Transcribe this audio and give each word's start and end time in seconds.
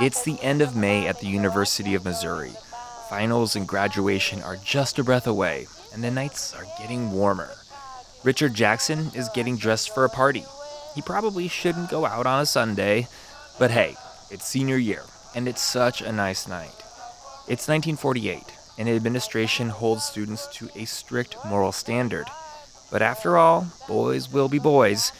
It's 0.00 0.24
the 0.24 0.40
end 0.40 0.62
of 0.62 0.74
May 0.74 1.06
at 1.06 1.20
the 1.20 1.26
University 1.26 1.94
of 1.94 2.04
Missouri. 2.04 2.52
Finals 3.10 3.54
and 3.54 3.68
graduation 3.68 4.40
are 4.42 4.56
just 4.56 4.98
a 4.98 5.04
breath 5.04 5.26
away, 5.26 5.66
and 5.92 6.02
the 6.02 6.10
nights 6.10 6.54
are 6.54 6.64
getting 6.78 7.12
warmer. 7.12 7.50
Richard 8.24 8.54
Jackson 8.54 9.10
is 9.14 9.28
getting 9.34 9.58
dressed 9.58 9.92
for 9.92 10.06
a 10.06 10.08
party. 10.08 10.44
He 10.94 11.02
probably 11.02 11.48
shouldn't 11.48 11.90
go 11.90 12.06
out 12.06 12.24
on 12.24 12.40
a 12.40 12.46
Sunday, 12.46 13.08
but 13.58 13.70
hey, 13.70 13.94
it's 14.30 14.46
senior 14.46 14.78
year, 14.78 15.02
and 15.34 15.46
it's 15.46 15.60
such 15.60 16.00
a 16.00 16.12
nice 16.12 16.48
night. 16.48 16.82
It's 17.46 17.68
1948, 17.68 18.42
and 18.78 18.88
the 18.88 18.92
administration 18.92 19.68
holds 19.68 20.04
students 20.04 20.46
to 20.54 20.70
a 20.74 20.86
strict 20.86 21.36
moral 21.44 21.72
standard. 21.72 22.26
But 22.90 23.02
after 23.02 23.36
all, 23.36 23.66
boys 23.86 24.32
will 24.32 24.48
be 24.48 24.58
boys, 24.58 25.12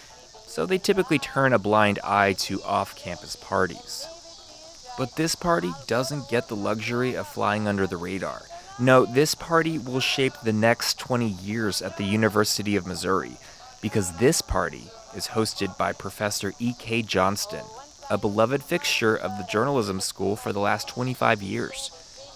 so 0.52 0.66
they 0.66 0.77
typically 0.77 1.19
turn 1.19 1.55
a 1.55 1.59
blind 1.59 1.98
eye 2.05 2.34
to 2.34 2.62
off 2.62 2.95
campus 2.95 3.37
parties. 3.37 4.06
But 4.98 5.16
this 5.16 5.34
party 5.34 5.73
doesn't 5.87 6.29
get 6.29 6.48
the 6.48 6.56
luxury 6.56 7.15
of 7.16 7.27
flying 7.27 7.66
under 7.66 7.87
the 7.87 7.97
radar. 7.97 8.43
No, 8.79 9.07
this 9.07 9.34
party 9.34 9.79
will 9.79 10.01
shape 10.01 10.34
the 10.45 10.52
next 10.52 10.98
20 10.98 11.27
years 11.27 11.80
at 11.80 11.96
the 11.96 12.05
University 12.05 12.77
of 12.77 12.87
Missouri 12.87 13.38
because 13.80 14.12
this 14.19 14.43
party 14.43 14.88
is 15.16 15.29
hosted 15.29 15.79
by 15.79 15.95
Professor 15.95 16.52
E.K. 16.59 17.01
Johnston, 17.01 17.65
a 18.10 18.19
beloved 18.19 18.62
fixture 18.62 19.16
of 19.16 19.30
the 19.38 19.46
journalism 19.51 20.01
school 20.01 20.37
for 20.37 20.52
the 20.52 20.60
last 20.60 20.87
25 20.87 21.41
years. 21.41 21.91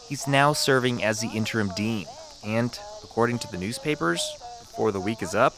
He's 0.09 0.27
now 0.27 0.55
serving 0.55 1.05
as 1.05 1.21
the 1.21 1.29
interim 1.29 1.71
dean, 1.77 2.07
and 2.43 2.79
according 3.05 3.41
to 3.41 3.53
the 3.53 3.59
newspapers, 3.59 4.27
before 4.61 4.91
the 4.91 5.01
week 5.01 5.23
is 5.23 5.35
up, 5.35 5.55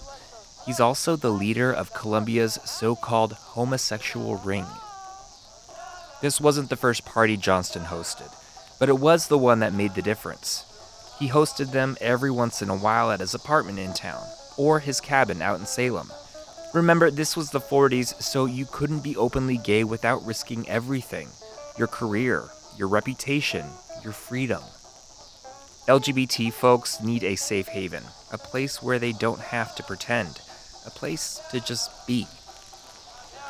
he's 0.69 0.81
also 0.81 1.17
the 1.17 1.31
leader 1.31 1.73
of 1.73 1.95
Columbia's 1.95 2.59
so 2.67 2.95
called 2.95 3.33
homosexual 3.33 4.37
ring. 4.37 4.67
This 6.21 6.43
wasn't 6.43 6.69
the 6.69 6.77
first 6.77 7.07
party 7.07 7.39
Johnston 7.39 7.85
hosted, 7.85 8.31
but 8.79 8.91
it 8.91 8.99
was 8.99 9.29
the 9.29 9.39
one 9.39 9.61
that 9.61 9.73
made 9.73 9.95
the 9.95 10.03
difference. 10.03 10.67
He 11.19 11.31
hosted 11.31 11.73
them 11.73 11.97
every 12.03 12.31
once 12.31 12.61
in 12.61 12.69
a 12.69 12.77
while 12.77 13.11
at 13.11 13.21
his 13.21 13.33
apartment 13.33 13.79
in 13.79 13.95
town, 13.95 14.23
or 14.59 14.79
his 14.79 15.01
cabin 15.01 15.41
out 15.41 15.59
in 15.59 15.65
Salem. 15.65 16.13
Remember, 16.75 17.11
this 17.11 17.35
was 17.35 17.51
the 17.51 17.61
40s, 17.61 18.21
so 18.21 18.45
you 18.45 18.67
couldn't 18.71 19.03
be 19.03 19.17
openly 19.17 19.57
gay 19.57 19.85
without 19.85 20.27
risking 20.27 20.69
everything 20.69 21.31
your 21.79 21.89
career, 21.89 22.45
your 22.77 22.89
reputation, 22.89 23.65
your 24.05 24.13
freedom. 24.13 24.61
LGBT 25.89 26.53
folks 26.53 27.01
need 27.01 27.25
a 27.25 27.37
safe 27.37 27.69
haven, 27.69 28.03
a 28.33 28.37
place 28.37 28.83
where 28.83 28.99
they 28.99 29.13
don't 29.13 29.41
have 29.41 29.75
to 29.77 29.83
pretend, 29.83 30.43
a 30.89 30.91
place 30.91 31.41
to 31.51 31.61
just 31.61 32.07
be. 32.07 32.27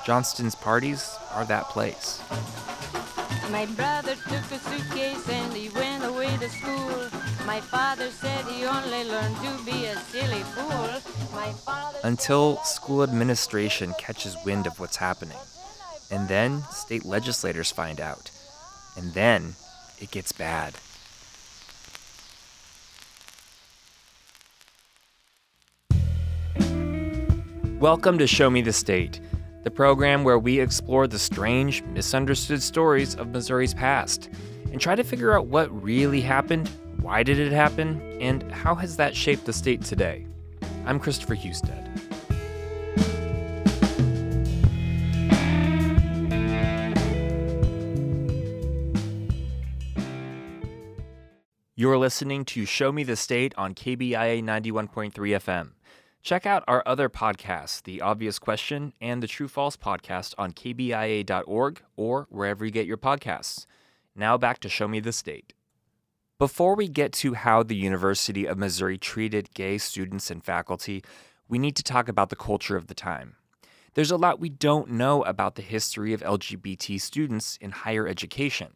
Johnston's 0.04 0.54
parties 0.54 1.16
are 1.32 1.44
that 1.46 1.64
place. 1.68 2.20
My 3.50 3.66
brother 3.66 4.14
took 4.14 4.46
a 4.52 4.58
suitcase 4.58 5.28
and 5.28 5.52
he 5.52 5.68
went 5.70 6.04
away 6.04 6.36
to 6.38 6.48
school. 6.50 7.08
My 7.46 7.60
father 7.60 8.10
said 8.10 8.44
he 8.46 8.64
only 8.66 9.04
learned 9.04 9.36
to 9.36 9.64
be 9.64 9.86
a 9.86 9.96
silly 10.10 10.42
fool. 10.54 10.90
My 11.32 11.52
father 11.64 11.98
Until 12.04 12.58
school 12.64 13.02
administration 13.02 13.94
catches 13.98 14.36
wind 14.44 14.66
of 14.66 14.78
what's 14.80 14.96
happening. 14.96 15.38
And 16.10 16.28
then 16.28 16.64
state 16.70 17.04
legislators 17.04 17.70
find 17.70 18.00
out. 18.00 18.30
And 18.96 19.14
then 19.14 19.54
it 20.00 20.10
gets 20.10 20.32
bad. 20.32 20.74
Welcome 27.80 28.18
to 28.18 28.26
Show 28.26 28.50
Me 28.50 28.60
the 28.60 28.72
State, 28.72 29.20
the 29.62 29.70
program 29.70 30.24
where 30.24 30.40
we 30.40 30.58
explore 30.58 31.06
the 31.06 31.16
strange, 31.16 31.84
misunderstood 31.84 32.60
stories 32.60 33.14
of 33.14 33.28
Missouri's 33.28 33.72
past 33.72 34.30
and 34.72 34.80
try 34.80 34.96
to 34.96 35.04
figure 35.04 35.38
out 35.38 35.46
what 35.46 35.70
really 35.80 36.20
happened, 36.20 36.68
why 37.00 37.22
did 37.22 37.38
it 37.38 37.52
happen, 37.52 38.02
and 38.20 38.42
how 38.50 38.74
has 38.74 38.96
that 38.96 39.14
shaped 39.14 39.44
the 39.44 39.52
state 39.52 39.82
today. 39.82 40.26
I'm 40.86 40.98
Christopher 40.98 41.36
Husted. 41.36 41.72
You're 51.76 51.96
listening 51.96 52.44
to 52.46 52.66
Show 52.66 52.90
Me 52.90 53.04
the 53.04 53.14
State 53.14 53.54
on 53.56 53.72
KBIA 53.72 54.42
91.3 54.42 55.12
FM. 55.12 55.77
Check 56.22 56.46
out 56.46 56.64
our 56.66 56.82
other 56.84 57.08
podcasts, 57.08 57.82
The 57.82 58.00
Obvious 58.00 58.38
Question 58.38 58.92
and 59.00 59.22
the 59.22 59.28
True 59.28 59.48
False 59.48 59.76
podcast 59.76 60.34
on 60.36 60.52
KBIA.org 60.52 61.82
or 61.96 62.26
wherever 62.30 62.64
you 62.64 62.70
get 62.70 62.86
your 62.86 62.96
podcasts. 62.96 63.66
Now 64.14 64.36
back 64.36 64.58
to 64.60 64.68
Show 64.68 64.88
Me 64.88 65.00
the 65.00 65.12
State. 65.12 65.54
Before 66.38 66.74
we 66.74 66.88
get 66.88 67.12
to 67.14 67.34
how 67.34 67.62
the 67.62 67.76
University 67.76 68.46
of 68.46 68.58
Missouri 68.58 68.98
treated 68.98 69.54
gay 69.54 69.78
students 69.78 70.30
and 70.30 70.44
faculty, 70.44 71.02
we 71.48 71.58
need 71.58 71.76
to 71.76 71.82
talk 71.82 72.08
about 72.08 72.30
the 72.30 72.36
culture 72.36 72.76
of 72.76 72.88
the 72.88 72.94
time. 72.94 73.36
There's 73.94 74.10
a 74.10 74.16
lot 74.16 74.38
we 74.38 74.48
don't 74.48 74.90
know 74.90 75.22
about 75.22 75.54
the 75.54 75.62
history 75.62 76.12
of 76.12 76.20
LGBT 76.20 77.00
students 77.00 77.58
in 77.60 77.70
higher 77.70 78.06
education. 78.06 78.74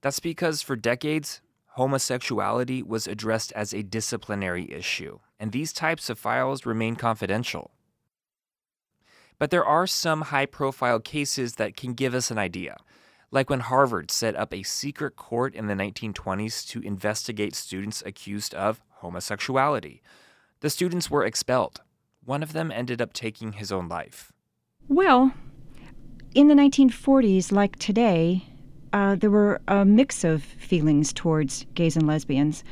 That's 0.00 0.20
because 0.20 0.62
for 0.62 0.74
decades, 0.74 1.40
homosexuality 1.66 2.82
was 2.82 3.06
addressed 3.06 3.52
as 3.52 3.74
a 3.74 3.82
disciplinary 3.82 4.70
issue, 4.72 5.18
and 5.44 5.52
these 5.52 5.74
types 5.74 6.08
of 6.08 6.18
files 6.18 6.64
remain 6.64 6.96
confidential. 6.96 7.70
But 9.38 9.50
there 9.50 9.62
are 9.62 9.86
some 9.86 10.22
high 10.22 10.46
profile 10.46 10.98
cases 11.00 11.56
that 11.56 11.76
can 11.76 11.92
give 11.92 12.14
us 12.14 12.30
an 12.30 12.38
idea, 12.38 12.78
like 13.30 13.50
when 13.50 13.60
Harvard 13.60 14.10
set 14.10 14.34
up 14.36 14.54
a 14.54 14.62
secret 14.62 15.16
court 15.16 15.54
in 15.54 15.66
the 15.66 15.74
1920s 15.74 16.66
to 16.68 16.80
investigate 16.80 17.54
students 17.54 18.02
accused 18.06 18.54
of 18.54 18.80
homosexuality. 19.02 20.00
The 20.60 20.70
students 20.70 21.10
were 21.10 21.26
expelled. 21.26 21.82
One 22.24 22.42
of 22.42 22.54
them 22.54 22.72
ended 22.72 23.02
up 23.02 23.12
taking 23.12 23.52
his 23.52 23.70
own 23.70 23.86
life. 23.86 24.32
Well, 24.88 25.34
in 26.34 26.48
the 26.48 26.54
1940s, 26.54 27.52
like 27.52 27.76
today, 27.76 28.46
uh, 28.94 29.16
there 29.16 29.30
were 29.30 29.60
a 29.68 29.84
mix 29.84 30.24
of 30.24 30.42
feelings 30.42 31.12
towards 31.12 31.66
gays 31.74 31.98
and 31.98 32.06
lesbians. 32.06 32.64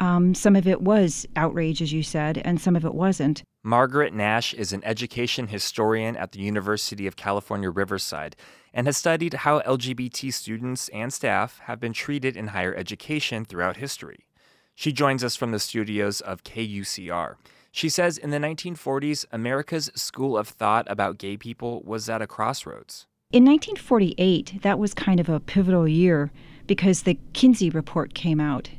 Um, 0.00 0.34
some 0.34 0.56
of 0.56 0.66
it 0.66 0.82
was 0.82 1.26
outrage, 1.36 1.82
as 1.82 1.92
you 1.92 2.02
said, 2.02 2.38
and 2.38 2.60
some 2.60 2.76
of 2.76 2.84
it 2.84 2.94
wasn't. 2.94 3.42
Margaret 3.62 4.14
Nash 4.14 4.54
is 4.54 4.72
an 4.72 4.84
education 4.84 5.48
historian 5.48 6.16
at 6.16 6.32
the 6.32 6.40
University 6.40 7.06
of 7.06 7.16
California, 7.16 7.70
Riverside, 7.70 8.36
and 8.72 8.86
has 8.86 8.96
studied 8.96 9.34
how 9.34 9.60
LGBT 9.60 10.32
students 10.32 10.88
and 10.90 11.12
staff 11.12 11.58
have 11.64 11.80
been 11.80 11.92
treated 11.92 12.36
in 12.36 12.48
higher 12.48 12.74
education 12.74 13.44
throughout 13.44 13.78
history. 13.78 14.26
She 14.74 14.92
joins 14.92 15.24
us 15.24 15.34
from 15.34 15.52
the 15.52 15.58
studios 15.58 16.20
of 16.20 16.44
KUCR. 16.44 17.36
She 17.72 17.88
says 17.88 18.18
in 18.18 18.30
the 18.30 18.38
1940s, 18.38 19.24
America's 19.32 19.90
school 19.94 20.36
of 20.36 20.48
thought 20.48 20.86
about 20.88 21.18
gay 21.18 21.36
people 21.36 21.82
was 21.84 22.08
at 22.08 22.22
a 22.22 22.26
crossroads. 22.26 23.06
In 23.32 23.44
1948, 23.44 24.62
that 24.62 24.78
was 24.78 24.94
kind 24.94 25.18
of 25.18 25.28
a 25.28 25.40
pivotal 25.40 25.88
year 25.88 26.30
because 26.66 27.02
the 27.02 27.18
Kinsey 27.32 27.70
Report 27.70 28.14
came 28.14 28.40
out. 28.40 28.70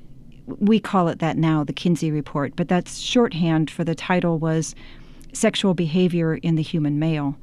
We 0.47 0.79
call 0.79 1.07
it 1.09 1.19
that 1.19 1.37
now, 1.37 1.63
the 1.63 1.73
Kinsey 1.73 2.11
Report, 2.11 2.55
but 2.55 2.67
that's 2.67 2.99
shorthand 2.99 3.69
for 3.69 3.83
the 3.83 3.95
title 3.95 4.39
was 4.39 4.75
Sexual 5.33 5.73
Behavior 5.73 6.35
in 6.35 6.55
the 6.55 6.63
Human 6.63 6.99
Male. 6.99 7.37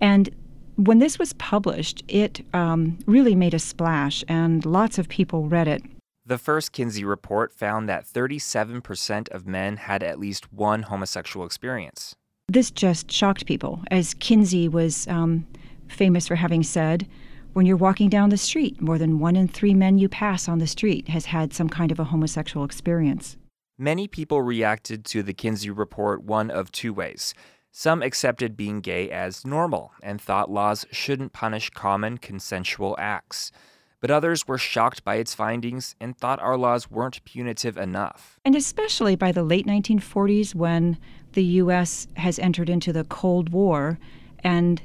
And 0.00 0.28
when 0.76 0.98
this 0.98 1.18
was 1.18 1.32
published, 1.34 2.02
it 2.08 2.44
um, 2.54 2.98
really 3.06 3.34
made 3.34 3.54
a 3.54 3.58
splash, 3.58 4.24
and 4.28 4.64
lots 4.64 4.98
of 4.98 5.08
people 5.08 5.48
read 5.48 5.68
it. 5.68 5.82
The 6.24 6.38
first 6.38 6.72
Kinsey 6.72 7.04
report 7.04 7.52
found 7.52 7.88
that 7.88 8.04
37% 8.04 9.28
of 9.30 9.46
men 9.46 9.76
had 9.76 10.02
at 10.02 10.18
least 10.18 10.52
one 10.52 10.84
homosexual 10.84 11.44
experience. 11.44 12.14
This 12.48 12.70
just 12.70 13.10
shocked 13.10 13.46
people, 13.46 13.82
as 13.90 14.14
Kinsey 14.14 14.68
was 14.68 15.06
um, 15.08 15.46
famous 15.88 16.28
for 16.28 16.36
having 16.36 16.62
said, 16.62 17.06
when 17.52 17.66
you're 17.66 17.76
walking 17.76 18.08
down 18.08 18.30
the 18.30 18.36
street, 18.36 18.80
more 18.80 18.98
than 18.98 19.18
one 19.18 19.36
in 19.36 19.48
three 19.48 19.74
men 19.74 19.98
you 19.98 20.08
pass 20.08 20.48
on 20.48 20.58
the 20.58 20.66
street 20.66 21.08
has 21.08 21.26
had 21.26 21.52
some 21.52 21.68
kind 21.68 21.90
of 21.90 21.98
a 21.98 22.04
homosexual 22.04 22.64
experience. 22.64 23.36
Many 23.78 24.06
people 24.06 24.42
reacted 24.42 25.04
to 25.06 25.22
the 25.22 25.32
Kinsey 25.32 25.70
report 25.70 26.22
one 26.22 26.50
of 26.50 26.70
two 26.70 26.92
ways. 26.92 27.34
Some 27.72 28.02
accepted 28.02 28.56
being 28.56 28.80
gay 28.80 29.10
as 29.10 29.46
normal 29.46 29.92
and 30.02 30.20
thought 30.20 30.50
laws 30.50 30.86
shouldn't 30.90 31.32
punish 31.32 31.70
common 31.70 32.18
consensual 32.18 32.96
acts. 32.98 33.52
But 34.00 34.10
others 34.10 34.48
were 34.48 34.58
shocked 34.58 35.04
by 35.04 35.16
its 35.16 35.34
findings 35.34 35.94
and 36.00 36.16
thought 36.16 36.40
our 36.40 36.56
laws 36.56 36.90
weren't 36.90 37.24
punitive 37.24 37.76
enough. 37.76 38.40
And 38.44 38.56
especially 38.56 39.14
by 39.14 39.30
the 39.30 39.42
late 39.42 39.66
1940s, 39.66 40.54
when 40.54 40.98
the 41.32 41.44
U.S. 41.44 42.06
has 42.16 42.38
entered 42.38 42.70
into 42.70 42.92
the 42.92 43.04
Cold 43.04 43.50
War, 43.50 43.98
and 44.42 44.82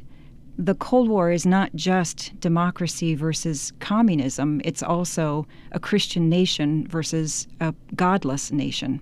the 0.57 0.75
Cold 0.75 1.09
War 1.09 1.31
is 1.31 1.45
not 1.45 1.73
just 1.75 2.39
democracy 2.39 3.15
versus 3.15 3.73
communism, 3.79 4.61
it's 4.63 4.83
also 4.83 5.45
a 5.71 5.79
Christian 5.79 6.29
nation 6.29 6.87
versus 6.87 7.47
a 7.59 7.73
godless 7.95 8.51
nation. 8.51 9.01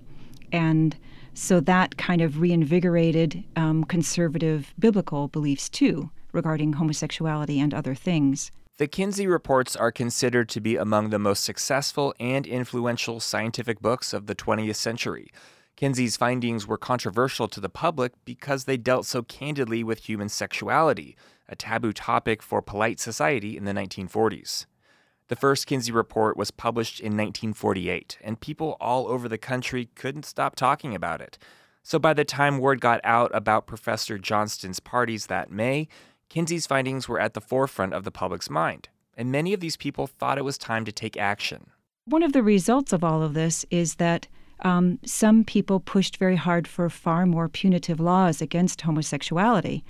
And 0.52 0.98
so 1.34 1.60
that 1.62 1.98
kind 1.98 2.22
of 2.22 2.40
reinvigorated 2.40 3.44
um, 3.56 3.84
conservative 3.84 4.74
biblical 4.80 5.28
beliefs 5.28 5.70
too 5.70 6.10
regarding 6.32 6.74
homosexuality 6.74 7.60
and 7.60 7.74
other 7.74 7.96
things. 7.96 8.52
The 8.78 8.88
Kinsey 8.88 9.28
reports 9.28 9.76
are 9.76 9.92
considered 9.92 10.50
to 10.50 10.60
be 10.60 10.78
among 10.78 11.12
the 11.12 11.20
most 11.20 11.44
successful 11.44 12.14
and 12.20 12.48
influential 12.48 13.20
scientific 13.20 13.80
books 13.80 14.14
of 14.14 14.26
the 14.26 14.34
20th 14.34 14.76
century. 14.76 15.32
Kinsey's 15.76 16.18
findings 16.18 16.68
were 16.68 16.78
controversial 16.78 17.48
to 17.48 17.60
the 17.60 17.70
public 17.70 18.14
because 18.26 18.66
they 18.66 18.78
dealt 18.78 19.06
so 19.06 19.22
candidly 19.24 19.84
with 19.84 20.08
human 20.08 20.30
sexuality, 20.30 21.16
a 21.54 21.56
taboo 21.56 21.94
topic 21.94 22.42
for 22.42 22.62
polite 22.62 23.00
society 23.00 23.56
in 23.56 23.64
the 23.64 23.74
1940s. 23.74 24.66
The 25.28 25.36
first 25.36 25.68
Kinsey 25.68 25.92
report 25.92 26.36
was 26.36 26.52
published 26.52 27.00
in 27.00 27.14
1948, 27.14 28.18
and 28.22 28.40
people 28.40 28.76
all 28.82 29.08
over 29.08 29.30
the 29.30 29.38
country 29.38 29.90
couldn't 29.96 30.26
stop 30.26 30.56
talking 30.56 30.96
about 30.96 31.22
it. 31.22 31.38
So 31.84 32.00
by 32.00 32.14
the 32.14 32.26
time 32.26 32.58
word 32.58 32.82
got 32.82 33.00
out 33.04 33.32
about 33.36 33.68
Professor 33.68 34.18
Johnston's 34.18 34.80
parties 34.80 35.28
that 35.28 35.52
May, 35.52 35.88
Kinsey's 36.28 36.66
findings 36.66 37.08
were 37.08 37.20
at 37.20 37.36
the 37.36 37.42
forefront 37.42 37.94
of 37.94 38.04
the 38.04 38.12
public's 38.12 38.50
mind, 38.50 38.90
and 39.16 39.32
many 39.32 39.54
of 39.54 39.60
these 39.60 39.78
people 39.78 40.08
thought 40.08 40.40
it 40.40 40.46
was 40.46 40.58
time 40.58 40.86
to 40.86 40.92
take 40.92 41.16
action. 41.18 41.70
One 42.06 42.24
of 42.24 42.34
the 42.34 42.44
results 42.44 42.92
of 42.92 43.04
all 43.04 43.22
of 43.22 43.36
this 43.36 43.66
is 43.70 43.96
that 43.96 44.28
um, 44.62 45.00
some 45.06 45.44
people 45.44 45.80
pushed 45.80 46.18
very 46.18 46.36
hard 46.36 46.68
for 46.68 46.90
far 46.90 47.26
more 47.26 47.50
punitive 47.50 48.00
laws 48.00 48.42
against 48.42 48.82
homosexuality. 48.82 49.84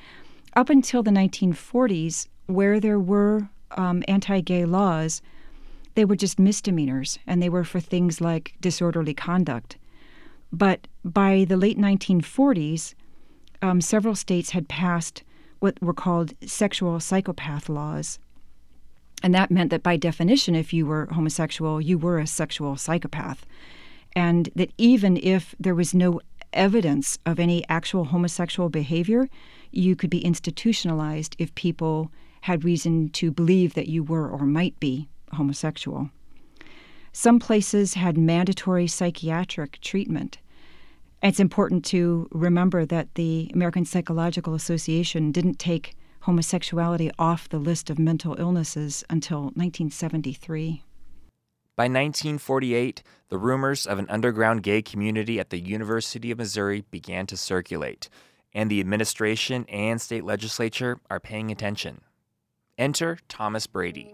Up 0.56 0.70
until 0.70 1.02
the 1.02 1.12
1940s, 1.12 2.28
where 2.46 2.80
there 2.80 3.00
were 3.00 3.50
um, 3.72 4.04
anti 4.08 4.42
gay 4.42 4.66
laws, 4.66 5.22
they 5.96 6.06
were 6.06 6.16
just 6.16 6.40
misdemeanors 6.40 7.20
and 7.26 7.42
they 7.42 7.50
were 7.50 7.64
for 7.64 7.80
things 7.80 8.22
like 8.22 8.56
disorderly 8.62 9.14
conduct. 9.14 9.78
But 10.52 10.88
by 11.04 11.46
the 11.48 11.58
late 11.58 11.78
1940s, 11.78 12.94
um, 13.62 13.82
several 13.82 14.16
states 14.16 14.52
had 14.52 14.68
passed 14.68 15.24
what 15.60 15.82
were 15.82 15.94
called 15.94 16.34
sexual 16.46 17.00
psychopath 17.00 17.70
laws. 17.70 18.20
And 19.24 19.34
that 19.34 19.50
meant 19.50 19.70
that 19.70 19.82
by 19.82 19.96
definition, 19.96 20.54
if 20.54 20.74
you 20.74 20.86
were 20.86 21.08
homosexual, 21.12 21.80
you 21.80 21.98
were 21.98 22.20
a 22.20 22.28
sexual 22.28 22.76
psychopath. 22.76 23.46
And 24.16 24.50
that 24.56 24.72
even 24.78 25.18
if 25.18 25.56
there 25.60 25.74
was 25.74 25.94
no 25.94 26.20
evidence 26.54 27.18
of 27.26 27.40
any 27.40 27.64
actual 27.70 28.06
homosexual 28.06 28.70
behavior, 28.70 29.30
you 29.72 29.96
could 29.96 30.10
be 30.10 30.24
institutionalized 30.24 31.36
if 31.40 31.54
people 31.56 32.12
had 32.42 32.64
reason 32.64 33.10
to 33.10 33.32
believe 33.32 33.74
that 33.74 33.88
you 33.88 34.04
were 34.04 34.30
or 34.30 34.46
might 34.46 34.80
be 34.80 35.08
homosexual. 35.32 36.10
Some 37.12 37.40
places 37.40 37.94
had 37.94 38.18
mandatory 38.18 38.88
psychiatric 38.88 39.80
treatment. 39.82 40.40
It's 41.22 41.40
important 41.40 41.86
to 41.86 42.28
remember 42.32 42.86
that 42.86 43.16
the 43.16 43.50
American 43.54 43.86
Psychological 43.86 44.56
Association 44.56 45.32
didn't 45.32 45.60
take 45.60 45.96
homosexuality 46.22 47.12
off 47.20 47.50
the 47.50 47.60
list 47.60 47.90
of 47.90 48.00
mental 48.00 48.36
illnesses 48.40 49.04
until 49.10 49.44
1973. 49.56 50.84
By 51.75 51.86
1948, 51.86 53.02
the 53.30 53.40
rumors 53.40 53.88
of 53.88 53.98
an 53.98 54.06
underground 54.08 54.62
gay 54.62 54.84
community 54.84 55.40
at 55.40 55.50
the 55.50 55.60
University 55.60 56.30
of 56.30 56.38
Missouri 56.38 56.86
began 56.92 57.25
to 57.25 57.36
circulate, 57.36 58.10
and 58.54 58.70
the 58.70 58.80
administration 58.80 59.66
and 59.68 60.00
state 60.00 60.24
legislature 60.24 61.00
are 61.10 61.20
paying 61.20 61.50
attention. 61.50 62.02
Enter 62.78 63.18
Thomas 63.28 63.66
Brady. 63.66 64.14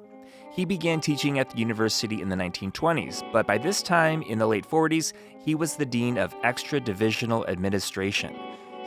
He 0.54 0.64
began 0.64 1.02
teaching 1.02 1.38
at 1.38 1.50
the 1.50 1.58
university 1.58 2.22
in 2.22 2.30
the 2.30 2.36
1920s, 2.38 3.30
but 3.34 3.46
by 3.46 3.58
this 3.58 3.82
time, 3.82 4.22
in 4.22 4.40
the 4.40 4.48
late 4.48 4.66
40s, 4.66 5.12
he 5.44 5.54
was 5.54 5.76
the 5.76 5.86
dean 5.86 6.18
of 6.18 6.34
extra 6.44 6.80
divisional 6.80 7.46
administration. 7.48 8.34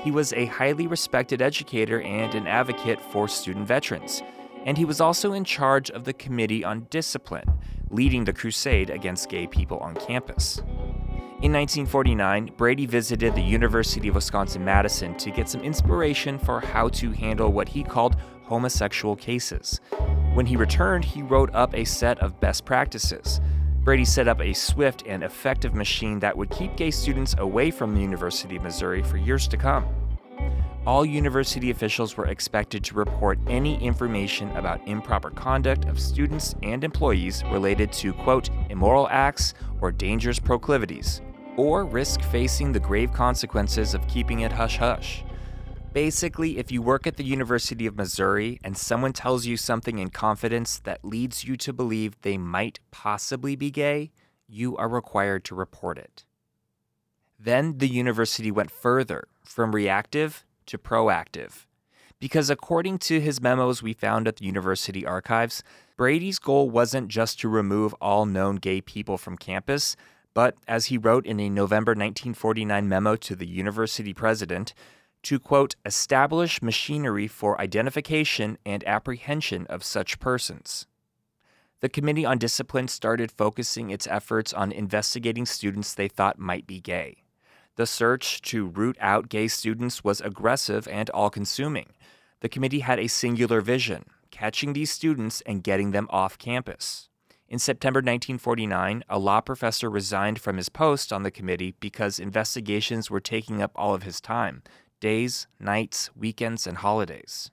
He 0.03 0.11
was 0.11 0.33
a 0.33 0.47
highly 0.47 0.87
respected 0.87 1.43
educator 1.43 2.01
and 2.01 2.35
an 2.35 2.47
advocate 2.47 3.03
for 3.13 3.29
student 3.29 3.69
veterans, 3.69 4.23
and 4.65 4.79
he 4.79 4.85
was 4.85 5.01
also 5.01 5.33
in 5.33 5.45
charge 5.45 5.91
of 5.91 6.05
the 6.05 6.13
Committee 6.13 6.65
on 6.65 6.87
Discipline, 6.91 7.51
leading 7.91 8.25
the 8.25 8.33
crusade 8.33 8.91
against 8.91 9.29
gay 9.29 9.47
people 9.47 9.79
on 9.79 9.95
campus. 9.95 10.59
In 11.43 11.53
1949, 11.53 12.53
Brady 12.57 12.87
visited 12.87 13.35
the 13.35 13.43
University 13.43 14.09
of 14.09 14.15
Wisconsin 14.15 14.65
Madison 14.65 15.17
to 15.17 15.31
get 15.33 15.49
some 15.49 15.63
inspiration 15.63 16.39
for 16.39 16.61
how 16.61 16.89
to 16.91 17.11
handle 17.11 17.53
what 17.53 17.69
he 17.69 17.83
called 17.83 18.17
homosexual 18.45 19.17
cases. 19.17 19.81
When 20.35 20.47
he 20.47 20.57
returned, 20.57 21.05
he 21.05 21.21
wrote 21.21 21.53
up 21.53 21.75
a 21.75 21.85
set 21.85 22.19
of 22.21 22.39
best 22.39 22.65
practices. 22.65 23.41
Brady 23.83 24.05
set 24.05 24.29
up 24.29 24.41
a 24.41 24.53
swift 24.53 25.03
and 25.05 25.25
effective 25.25 25.75
machine 25.75 26.21
that 26.21 26.37
would 26.37 26.51
keep 26.51 26.77
gay 26.77 26.93
students 26.93 27.35
away 27.39 27.73
from 27.73 27.95
the 27.95 28.01
University 28.01 28.55
of 28.55 28.63
Missouri 28.63 29.03
for 29.03 29.17
years 29.17 29.49
to 29.49 29.57
come. 29.57 29.85
All 30.85 31.05
university 31.05 31.71
officials 31.71 32.17
were 32.17 32.27
expected 32.27 32.83
to 32.85 32.97
report 32.97 33.39
any 33.47 33.81
information 33.81 34.51
about 34.57 34.87
improper 34.89 35.31
conduct 35.31 35.85
of 35.85 36.01
students 36.01 36.57
and 36.65 36.83
employees 36.83 37.45
related 37.53 37.93
to, 37.93 38.13
quote, 38.13 38.51
immoral 38.69 39.07
acts 39.09 39.55
or 39.81 39.93
dangerous 39.93 40.41
proclivities, 40.41 41.21
or 41.57 41.85
risk 41.85 42.21
facing 42.23 42.73
the 42.73 42.81
grave 42.81 43.13
consequences 43.13 43.95
of 43.95 44.09
keeping 44.09 44.41
it 44.41 44.51
hush 44.51 44.77
hush. 44.77 45.23
Basically, 45.93 46.59
if 46.59 46.73
you 46.73 46.83
work 46.83 47.07
at 47.07 47.17
the 47.17 47.25
University 47.25 47.87
of 47.87 47.97
Missouri 47.97 48.59
and 48.65 48.77
someone 48.77 49.13
tells 49.13 49.47
you 49.47 49.57
something 49.57 49.99
in 49.99 50.11
confidence 50.11 50.81
that 50.81 51.05
leads 51.05 51.45
you 51.45 51.57
to 51.59 51.73
believe 51.73 52.21
they 52.23 52.39
might 52.39 52.81
possibly 52.91 53.55
be 53.55 53.71
gay, 53.71 54.11
you 54.49 54.77
are 54.79 54.89
required 54.89 55.45
to 55.45 55.55
report 55.55 55.99
it. 55.99 56.25
Then 57.39 57.79
the 57.79 57.89
university 57.89 58.51
went 58.51 58.71
further 58.71 59.29
from 59.53 59.75
reactive 59.75 60.45
to 60.67 60.79
proactive. 60.79 61.67
Because 62.19 62.51
according 62.51 62.99
to 62.99 63.21
his 63.21 63.41
memos 63.41 63.83
we 63.83 63.93
found 63.93 64.29
at 64.29 64.37
the 64.37 64.47
university 64.47 65.05
archives, 65.05 65.63
Brady's 65.97 66.39
goal 66.39 66.71
wasn't 66.71 67.09
just 67.09 67.41
to 67.41 67.49
remove 67.49 67.95
all 68.01 68.27
known 68.27 68.57
gay 68.57 68.81
people 68.81 69.19
from 69.19 69.37
campus, 69.37 69.97
but 70.35 70.57
as 70.67 70.87
he 70.87 70.97
wrote 70.97 71.27
in 71.27 71.39
a 71.41 71.51
November 71.51 71.91
1949 71.91 72.89
memo 72.89 73.17
to 73.17 73.37
the 73.37 73.47
university 73.47 74.15
president, 74.15 74.73
to 75.23 75.39
quote, 75.39 75.77
establish 75.85 76.63
machinery 76.63 77.29
for 77.29 77.61
identification 77.61 78.59
and 78.65 78.83
apprehension 78.87 79.67
of 79.67 79.85
such 79.85 80.19
persons. 80.19 80.87
The 81.81 81.89
Committee 81.89 82.25
on 82.25 82.39
Discipline 82.39 82.89
started 82.89 83.33
focusing 83.33 83.91
its 83.91 84.07
efforts 84.07 84.53
on 84.53 84.73
investigating 84.73 85.47
students 85.47 85.95
they 85.95 86.09
thought 86.09 86.39
might 86.39 86.67
be 86.67 86.81
gay. 86.81 87.22
The 87.77 87.87
search 87.87 88.43
to 88.43 88.67
root 88.67 88.99
out 89.01 89.31
gay 89.31 89.49
students 89.49 90.05
was 90.05 90.21
aggressive 90.21 90.87
and 90.89 91.09
all 91.11 91.31
consuming. 91.31 91.93
The 92.41 92.49
committee 92.49 92.81
had 92.81 92.99
a 92.99 93.07
singular 93.07 93.61
vision 93.63 94.05
catching 94.31 94.73
these 94.73 94.91
students 94.91 95.43
and 95.47 95.63
getting 95.63 95.93
them 95.93 96.07
off 96.11 96.37
campus. 96.37 97.09
In 97.49 97.59
September 97.59 97.99
1949, 97.99 99.05
a 99.09 99.19
law 99.19 99.41
professor 99.41 99.91
resigned 99.91 100.41
from 100.41 100.57
his 100.57 100.69
post 100.69 101.13
on 101.13 101.23
the 101.23 101.31
committee 101.31 101.75
because 101.81 102.19
investigations 102.19 103.11
were 103.11 103.21
taking 103.21 103.63
up 103.63 103.73
all 103.75 103.95
of 103.95 104.03
his 104.03 104.21
time, 104.21 104.63
days, 105.01 105.47
nights, 105.61 106.11
weekends, 106.17 106.67
and 106.67 106.79
holidays. 106.79 107.51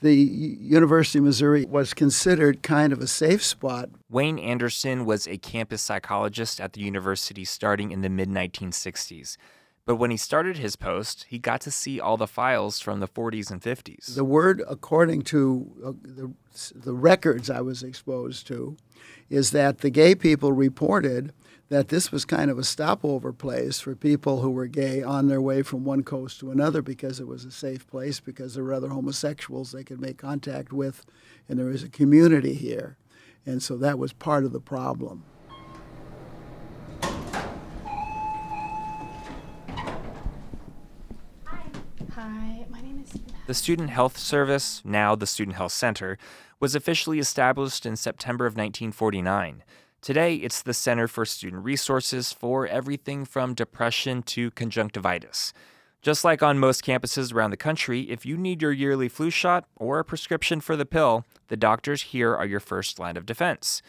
The 0.00 0.14
University 0.14 1.18
of 1.18 1.26
Missouri 1.26 1.66
was 1.66 1.92
considered 1.94 2.62
kind 2.62 2.92
of 2.92 3.00
a 3.00 3.06
safe 3.06 3.44
spot. 3.44 3.90
Wayne 4.08 4.38
Anderson 4.38 5.04
was 5.04 5.28
a 5.28 5.36
campus 5.36 5.82
psychologist 5.82 6.60
at 6.60 6.72
the 6.72 6.80
university 6.80 7.44
starting 7.44 7.90
in 7.92 8.00
the 8.00 8.08
mid 8.08 8.30
1960s. 8.30 9.36
But 9.90 9.96
when 9.96 10.12
he 10.12 10.16
started 10.16 10.58
his 10.58 10.76
post, 10.76 11.26
he 11.28 11.40
got 11.40 11.60
to 11.62 11.70
see 11.72 11.98
all 11.98 12.16
the 12.16 12.28
files 12.28 12.78
from 12.78 13.00
the 13.00 13.08
40s 13.08 13.50
and 13.50 13.60
50s. 13.60 14.14
The 14.14 14.22
word, 14.22 14.62
according 14.68 15.22
to 15.22 15.68
uh, 15.84 15.92
the, 16.00 16.32
the 16.72 16.94
records 16.94 17.50
I 17.50 17.60
was 17.60 17.82
exposed 17.82 18.46
to, 18.46 18.76
is 19.28 19.50
that 19.50 19.78
the 19.78 19.90
gay 19.90 20.14
people 20.14 20.52
reported 20.52 21.32
that 21.70 21.88
this 21.88 22.12
was 22.12 22.24
kind 22.24 22.52
of 22.52 22.56
a 22.56 22.62
stopover 22.62 23.32
place 23.32 23.80
for 23.80 23.96
people 23.96 24.42
who 24.42 24.50
were 24.50 24.68
gay 24.68 25.02
on 25.02 25.26
their 25.26 25.42
way 25.42 25.60
from 25.62 25.84
one 25.84 26.04
coast 26.04 26.38
to 26.38 26.52
another 26.52 26.82
because 26.82 27.18
it 27.18 27.26
was 27.26 27.44
a 27.44 27.50
safe 27.50 27.84
place, 27.88 28.20
because 28.20 28.54
there 28.54 28.62
were 28.62 28.74
other 28.74 28.90
homosexuals 28.90 29.72
they 29.72 29.82
could 29.82 30.00
make 30.00 30.18
contact 30.18 30.72
with, 30.72 31.04
and 31.48 31.58
there 31.58 31.66
was 31.66 31.82
a 31.82 31.88
community 31.88 32.54
here. 32.54 32.96
And 33.44 33.60
so 33.60 33.76
that 33.78 33.98
was 33.98 34.12
part 34.12 34.44
of 34.44 34.52
the 34.52 34.60
problem. 34.60 35.24
Hi, 42.20 42.66
my 42.68 42.82
name 42.82 43.02
is. 43.02 43.30
The 43.50 43.54
Student 43.54 43.90
Health 43.90 44.16
Service, 44.16 44.80
now 44.84 45.16
the 45.16 45.26
Student 45.26 45.56
Health 45.56 45.72
Center, 45.72 46.18
was 46.60 46.76
officially 46.76 47.18
established 47.18 47.84
in 47.84 47.96
September 47.96 48.46
of 48.46 48.52
1949. 48.52 49.64
Today, 50.00 50.36
it's 50.36 50.62
the 50.62 50.72
Center 50.72 51.08
for 51.08 51.24
Student 51.24 51.64
Resources 51.64 52.32
for 52.32 52.68
everything 52.68 53.24
from 53.24 53.54
depression 53.54 54.22
to 54.22 54.52
conjunctivitis. 54.52 55.52
Just 56.00 56.24
like 56.24 56.44
on 56.44 56.60
most 56.60 56.84
campuses 56.84 57.34
around 57.34 57.50
the 57.50 57.56
country, 57.56 58.02
if 58.02 58.24
you 58.24 58.36
need 58.36 58.62
your 58.62 58.70
yearly 58.70 59.08
flu 59.08 59.30
shot 59.30 59.64
or 59.74 59.98
a 59.98 60.04
prescription 60.04 60.60
for 60.60 60.76
the 60.76 60.86
pill, 60.86 61.24
the 61.48 61.56
doctors 61.56 62.02
here 62.02 62.32
are 62.32 62.46
your 62.46 62.60
first 62.60 63.00
line 63.00 63.16
of 63.16 63.26
defense. 63.26 63.82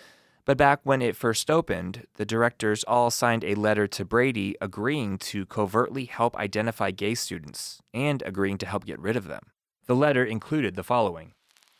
But 0.43 0.57
back 0.57 0.79
when 0.83 1.01
it 1.01 1.15
first 1.15 1.51
opened, 1.51 2.07
the 2.15 2.25
directors 2.25 2.83
all 2.85 3.11
signed 3.11 3.43
a 3.43 3.55
letter 3.55 3.87
to 3.87 4.03
Brady 4.03 4.55
agreeing 4.59 5.17
to 5.19 5.45
covertly 5.45 6.05
help 6.05 6.35
identify 6.35 6.91
gay 6.91 7.13
students 7.13 7.79
and 7.93 8.23
agreeing 8.25 8.57
to 8.59 8.65
help 8.65 8.85
get 8.85 8.99
rid 8.99 9.15
of 9.15 9.27
them. 9.27 9.51
The 9.85 9.95
letter 9.95 10.25
included 10.25 10.75
the 10.75 10.83
following 10.83 11.33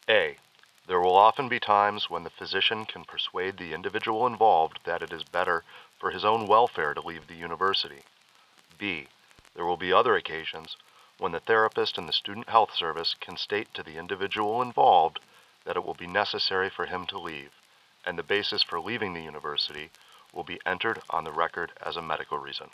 A. 0.08 0.38
There 0.88 1.00
will 1.00 1.16
often 1.16 1.48
be 1.50 1.60
times 1.60 2.10
when 2.10 2.24
the 2.24 2.30
physician 2.30 2.86
can 2.86 3.06
persuade 3.06 3.58
the 3.58 3.74
individual 3.74 4.28
involved 4.28 4.80
that 4.84 5.02
it 5.02 5.12
is 5.12 5.24
better 5.24 5.64
for 5.98 6.12
his 6.12 6.26
own 6.26 6.46
welfare 6.48 6.94
to 6.94 7.02
leave 7.02 7.28
the 7.28 7.36
university. 7.36 8.04
B. 8.78 9.08
There 9.56 9.66
will 9.66 9.78
be 9.78 9.94
other 9.94 10.16
occasions 10.16 10.76
when 11.18 11.32
the 11.32 11.40
therapist 11.40 11.98
and 11.98 12.10
the 12.10 12.14
student 12.14 12.50
health 12.50 12.74
service 12.74 13.16
can 13.20 13.38
state 13.38 13.74
to 13.74 13.84
the 13.84 13.98
individual 13.98 14.62
involved 14.62 15.20
that 15.66 15.76
it 15.76 15.86
will 15.86 15.94
be 15.94 16.08
necessary 16.08 16.70
for 16.70 16.88
him 16.88 17.06
to 17.06 17.20
leave, 17.20 17.52
and 18.06 18.18
the 18.18 18.24
basis 18.24 18.64
for 18.64 18.80
leaving 18.80 19.14
the 19.14 19.22
university 19.22 19.90
will 20.34 20.44
be 20.44 20.60
entered 20.66 21.00
on 21.10 21.24
the 21.24 21.32
record 21.32 21.72
as 21.86 21.98
a 21.98 22.02
medical 22.02 22.38
reason. 22.38 22.68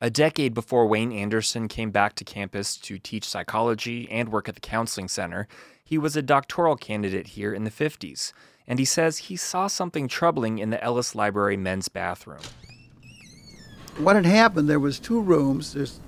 A 0.00 0.10
decade 0.10 0.54
before 0.54 0.86
Wayne 0.86 1.10
Anderson 1.10 1.66
came 1.66 1.90
back 1.90 2.14
to 2.14 2.24
campus 2.24 2.76
to 2.76 2.98
teach 2.98 3.24
psychology 3.24 4.08
and 4.10 4.28
work 4.28 4.48
at 4.48 4.54
the 4.54 4.60
counseling 4.60 5.08
center, 5.08 5.48
he 5.82 5.98
was 5.98 6.16
a 6.16 6.22
doctoral 6.22 6.76
candidate 6.76 7.28
here 7.28 7.52
in 7.52 7.64
the 7.64 7.70
50s, 7.70 8.32
and 8.66 8.78
he 8.78 8.84
says 8.84 9.18
he 9.18 9.36
saw 9.36 9.66
something 9.66 10.06
troubling 10.06 10.58
in 10.58 10.70
the 10.70 10.82
Ellis 10.84 11.14
Library 11.14 11.56
men's 11.56 11.88
bathroom. 11.88 12.42
What 13.96 14.14
had 14.14 14.26
happened, 14.26 14.68
there 14.68 14.78
was 14.78 15.00
two 15.00 15.20
rooms. 15.20 15.72
There's 15.72 15.98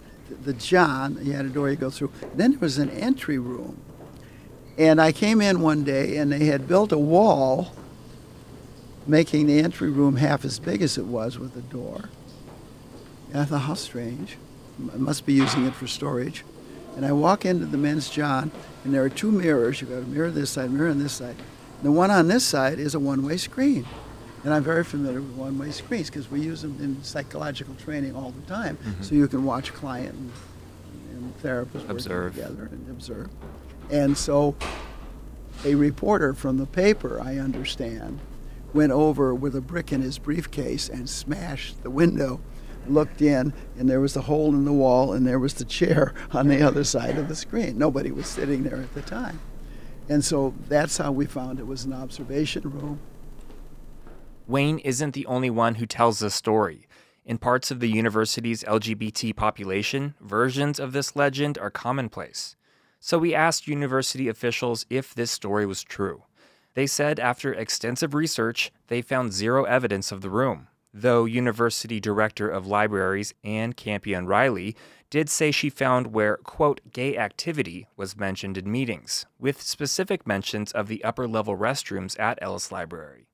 the 0.45 0.53
John, 0.53 1.19
you 1.23 1.33
had 1.33 1.47
a 1.47 1.49
door 1.49 1.69
you 1.71 1.77
go 1.77 1.91
through. 1.91 2.13
Then 2.35 2.53
there 2.53 2.61
was 2.61 2.79
an 2.79 2.91
entry 2.91 3.39
room. 3.39 3.81
And 4.79 5.01
I 5.01 5.11
came 5.11 5.41
in 5.41 5.61
one 5.61 5.83
day 5.83 6.17
and 6.17 6.31
they 6.31 6.45
had 6.45 6.69
built 6.69 6.93
a 6.93 6.99
wall 6.99 7.75
making 9.11 9.47
the 9.47 9.59
entry 9.59 9.91
room 9.91 10.17
half 10.17 10.45
as 10.45 10.59
big 10.59 10.83
as 10.83 10.97
it 10.97 11.07
was 11.07 11.39
with 11.39 11.55
the 11.55 11.63
door. 11.63 12.09
And 13.33 13.41
I 13.41 13.45
thought, 13.45 13.59
how 13.61 13.75
strange. 13.75 14.37
I 14.93 14.97
must 14.97 15.27
be 15.27 15.35
using 15.35 15.67
it 15.67 15.75
for 15.75 15.87
storage. 15.87 16.45
And 16.97 17.05
I 17.05 17.13
walk 17.13 17.45
into 17.45 17.67
the 17.67 17.77
men's 17.77 18.11
John, 18.11 18.51
and 18.85 18.95
there 18.95 19.03
are 19.05 19.09
two 19.09 19.31
mirrors. 19.31 19.81
You've 19.81 19.91
got 19.91 19.99
a 19.99 20.03
mirror 20.03 20.31
this 20.31 20.51
side, 20.51 20.71
mirror 20.71 20.91
on 20.91 20.99
this 20.99 21.13
side. 21.13 21.37
The 21.83 21.93
one 21.93 22.11
on 22.11 22.29
this 22.29 22.45
side 22.45 22.79
is 22.79 22.95
a 22.95 23.01
one 23.01 23.25
way 23.25 23.37
screen. 23.37 23.87
And 24.43 24.55
I'm 24.55 24.63
very 24.63 24.85
familiar 24.85 25.21
with 25.21 25.33
one 25.33 25.59
way 25.59 25.71
screens 25.71 26.09
because 26.09 26.31
we 26.31 26.41
use 26.41 26.63
them 26.63 26.77
in 26.81 27.03
psychological 27.03 27.75
training 27.75 28.17
all 28.17 28.31
the 28.31 28.43
time. 28.43 28.77
Mm-hmm. 28.77 29.03
So 29.03 29.15
you 29.15 29.29
can 29.29 29.45
watch 29.45 29.73
client 29.73 30.15
and, 30.15 30.33
and 31.13 31.37
therapist 31.39 31.87
observe. 31.89 32.37
working 32.37 32.55
together 32.55 32.69
and 32.73 32.91
observe. 32.91 33.29
And 33.91 34.17
so 34.17 34.57
a 35.65 35.75
reporter 35.75 36.33
from 36.33 36.57
the 36.57 36.67
paper, 36.67 37.21
I 37.21 37.37
understand, 37.39 38.19
went 38.73 38.93
over 38.93 39.35
with 39.35 39.55
a 39.55 39.61
brick 39.61 39.93
in 39.93 40.03
his 40.03 40.19
briefcase 40.19 40.89
and 40.89 41.09
smashed 41.09 41.83
the 41.83 41.91
window 41.91 42.41
looked 42.87 43.23
in, 43.23 43.53
and 43.79 43.89
there 43.89 44.01
was 44.01 44.17
a 44.17 44.23
hole 44.23 44.49
in 44.55 44.65
the 44.65 44.73
wall, 44.73 45.13
and 45.13 45.27
there 45.27 45.39
was 45.39 45.55
the 45.55 45.65
chair 45.65 46.15
on 46.33 46.49
the 46.49 46.63
other 46.63 46.85
side 46.85 47.19
of 47.19 47.29
the 47.29 47.37
screen. 47.37 47.79
Nobody 47.79 48.11
was 48.11 48.27
sitting 48.27 48.63
there 48.63 48.81
at 48.81 48.95
the 48.95 49.03
time. 49.03 49.41
And 50.09 50.25
so 50.25 50.55
that's 50.69 50.99
how 50.99 51.13
we 51.13 51.27
found 51.27 51.61
it 51.61 51.67
was 51.67 51.85
an 51.85 51.93
observation 51.93 52.63
room. 52.65 53.01
Wayne 54.47 54.81
isn't 54.81 55.15
the 55.15 55.27
only 55.27 55.51
one 55.51 55.77
who 55.77 55.87
tells 55.87 56.19
this 56.19 56.35
story. 56.35 56.87
In 57.25 57.39
parts 57.39 57.71
of 57.71 57.79
the 57.79 57.89
university's 57.89 58.65
LGBT 58.65 59.37
population, 59.37 60.15
versions 60.21 60.81
of 60.81 60.93
this 60.93 61.15
legend 61.15 61.59
are 61.59 61.71
commonplace. 61.71 62.57
So 62.99 63.19
we 63.19 63.35
asked 63.35 63.69
university 63.69 64.27
officials 64.27 64.85
if 64.91 65.15
this 65.15 65.31
story 65.31 65.65
was 65.65 65.85
true. 65.85 66.25
They 66.75 66.87
said 66.87 67.19
after 67.19 67.53
extensive 67.53 68.15
research, 68.15 68.73
they 68.89 69.03
found 69.03 69.33
zero 69.33 69.65
evidence 69.65 70.13
of 70.13 70.21
the 70.21 70.31
room 70.31 70.69
though 70.93 71.25
University 71.25 72.01
Director 72.01 72.49
of 72.49 72.67
Libraries 72.67 73.35
Anne 73.45 73.73
Campion 73.73 74.27
Riley 74.27 74.77
did 75.09 75.29
say 75.29 75.51
she 75.51 75.71
found 75.71 76.09
where, 76.09 76.37
quote, 76.39 76.81
gay 76.93 77.17
activity 77.17 77.89
was 77.97 78.17
mentioned 78.17 78.57
in 78.57 78.71
meetings, 78.71 79.27
with 79.39 79.61
specific 79.61 80.27
mentions 80.27 80.73
of 80.73 80.87
the 80.87 81.03
upper 81.03 81.27
level 81.27 81.57
restrooms 81.57 82.19
at 82.19 82.39
Ellis 82.41 82.71
Library. 82.71 83.27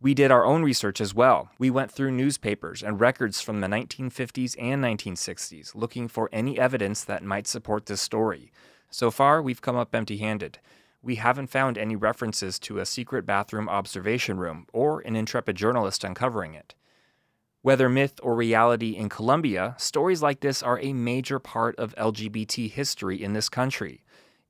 We 0.00 0.14
did 0.14 0.30
our 0.30 0.44
own 0.44 0.62
research 0.62 1.00
as 1.00 1.14
well. 1.14 1.50
We 1.58 1.70
went 1.70 1.90
through 1.90 2.12
newspapers 2.12 2.82
and 2.82 3.00
records 3.00 3.40
from 3.40 3.60
the 3.60 3.66
1950s 3.66 4.54
and 4.58 4.84
1960s 4.84 5.74
looking 5.74 6.06
for 6.06 6.28
any 6.32 6.58
evidence 6.58 7.02
that 7.04 7.24
might 7.24 7.46
support 7.46 7.86
this 7.86 8.02
story. 8.02 8.52
So 8.90 9.10
far, 9.10 9.42
we've 9.42 9.62
come 9.62 9.76
up 9.76 9.94
empty 9.94 10.18
handed. 10.18 10.58
We 11.06 11.14
haven't 11.14 11.50
found 11.50 11.78
any 11.78 11.94
references 11.94 12.58
to 12.58 12.80
a 12.80 12.84
secret 12.84 13.24
bathroom 13.24 13.68
observation 13.68 14.38
room 14.38 14.66
or 14.72 14.98
an 15.02 15.14
intrepid 15.14 15.54
journalist 15.54 16.02
uncovering 16.02 16.54
it. 16.54 16.74
Whether 17.62 17.88
myth 17.88 18.18
or 18.24 18.34
reality 18.34 18.96
in 18.96 19.08
Columbia, 19.08 19.76
stories 19.78 20.20
like 20.20 20.40
this 20.40 20.64
are 20.64 20.80
a 20.80 20.92
major 20.92 21.38
part 21.38 21.76
of 21.76 21.94
LGBT 21.94 22.68
history 22.68 23.22
in 23.22 23.34
this 23.34 23.48
country. 23.48 24.02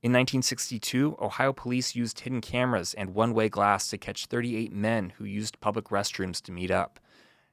In 0.03 0.13
1962, 0.13 1.19
Ohio 1.21 1.53
police 1.53 1.95
used 1.95 2.21
hidden 2.21 2.41
cameras 2.41 2.95
and 2.95 3.13
one 3.13 3.35
way 3.35 3.51
glass 3.51 3.89
to 3.89 3.99
catch 3.99 4.25
38 4.25 4.73
men 4.73 5.13
who 5.19 5.27
used 5.27 5.61
public 5.61 5.91
restrooms 5.91 6.41
to 6.41 6.53
meet 6.53 6.71
up. 6.71 6.99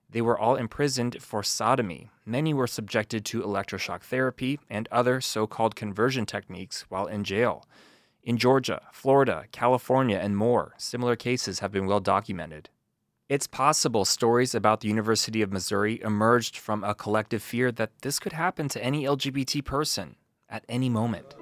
They 0.09 0.21
were 0.21 0.39
all 0.39 0.55
imprisoned 0.55 1.21
for 1.21 1.43
sodomy. 1.43 2.09
Many 2.25 2.53
were 2.53 2.67
subjected 2.67 3.25
to 3.25 3.41
electroshock 3.41 4.03
therapy 4.03 4.61
and 4.69 4.87
other 4.93 5.19
so 5.19 5.45
called 5.45 5.75
conversion 5.75 6.25
techniques 6.25 6.85
while 6.87 7.07
in 7.07 7.25
jail. 7.25 7.65
In 8.25 8.37
Georgia, 8.37 8.81
Florida, 8.93 9.47
California, 9.51 10.17
and 10.17 10.37
more, 10.37 10.73
similar 10.77 11.17
cases 11.17 11.59
have 11.59 11.73
been 11.73 11.87
well 11.87 11.99
documented. 11.99 12.69
It's 13.27 13.47
possible 13.47 14.05
stories 14.05 14.55
about 14.55 14.79
the 14.79 14.87
University 14.87 15.41
of 15.41 15.51
Missouri 15.51 16.01
emerged 16.01 16.55
from 16.55 16.85
a 16.85 16.95
collective 16.95 17.43
fear 17.43 17.69
that 17.73 17.91
this 18.01 18.19
could 18.19 18.31
happen 18.31 18.69
to 18.69 18.81
any 18.81 19.03
LGBT 19.03 19.65
person 19.65 20.15
at 20.47 20.63
any 20.69 20.87
moment. 20.87 21.35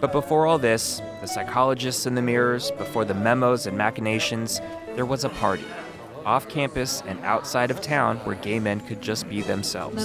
But 0.00 0.10
before 0.10 0.48
all 0.48 0.58
this, 0.58 1.00
the 1.20 1.26
psychologists 1.28 2.04
in 2.04 2.16
the 2.16 2.22
mirrors, 2.22 2.72
before 2.72 3.04
the 3.04 3.14
memos 3.14 3.66
and 3.66 3.78
machinations, 3.78 4.60
there 4.96 5.06
was 5.06 5.22
a 5.22 5.28
party. 5.28 5.66
Off 6.24 6.48
campus 6.48 7.00
and 7.06 7.20
outside 7.20 7.70
of 7.70 7.80
town 7.80 8.16
where 8.18 8.34
gay 8.36 8.58
men 8.58 8.80
could 8.80 9.00
just 9.00 9.28
be 9.28 9.42
themselves. 9.42 10.04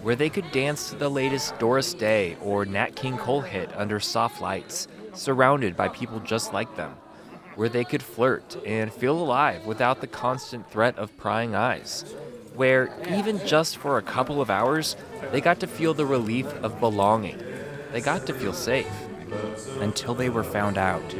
I, 0.00 0.04
where 0.04 0.16
they 0.16 0.30
could 0.30 0.52
dance 0.52 0.90
to 0.90 0.96
the 0.96 1.10
latest 1.10 1.58
Doris 1.58 1.94
Day 1.94 2.36
or 2.42 2.64
Nat 2.64 2.96
King 2.96 3.18
Cole 3.18 3.42
hit 3.42 3.70
under 3.76 4.00
soft 4.00 4.40
lights, 4.40 4.88
surrounded 5.12 5.76
by 5.76 5.88
people 5.88 6.20
just 6.20 6.52
like 6.52 6.76
them, 6.76 6.96
where 7.54 7.68
they 7.68 7.84
could 7.84 8.02
flirt 8.02 8.56
and 8.66 8.92
feel 8.92 9.18
alive 9.18 9.66
without 9.66 10.00
the 10.00 10.06
constant 10.06 10.70
threat 10.70 10.98
of 10.98 11.16
prying 11.16 11.54
eyes, 11.54 12.04
where 12.54 12.90
even 13.08 13.38
just 13.46 13.76
for 13.76 13.98
a 13.98 14.02
couple 14.02 14.40
of 14.40 14.50
hours, 14.50 14.96
they 15.32 15.40
got 15.40 15.60
to 15.60 15.66
feel 15.66 15.94
the 15.94 16.06
relief 16.06 16.46
of 16.62 16.80
belonging. 16.80 17.38
They 17.92 18.00
got 18.00 18.26
to 18.26 18.34
feel 18.34 18.52
safe 18.52 18.90
until 19.80 20.14
they 20.14 20.28
were 20.28 20.44
found 20.44 20.78
out. 20.78 21.14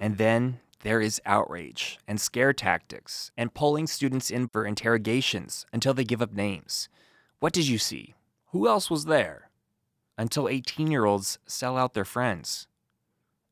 And 0.00 0.16
then 0.16 0.58
there 0.82 1.00
is 1.00 1.20
outrage 1.26 1.98
and 2.08 2.20
scare 2.20 2.52
tactics 2.52 3.30
and 3.36 3.54
pulling 3.54 3.86
students 3.86 4.30
in 4.30 4.48
for 4.48 4.64
interrogations 4.64 5.66
until 5.72 5.94
they 5.94 6.04
give 6.04 6.22
up 6.22 6.32
names. 6.32 6.88
What 7.38 7.52
did 7.52 7.68
you 7.68 7.78
see? 7.78 8.14
Who 8.52 8.66
else 8.66 8.90
was 8.90 9.04
there? 9.04 9.50
Until 10.16 10.48
18 10.48 10.90
year 10.90 11.04
olds 11.04 11.38
sell 11.46 11.76
out 11.76 11.94
their 11.94 12.04
friends. 12.04 12.66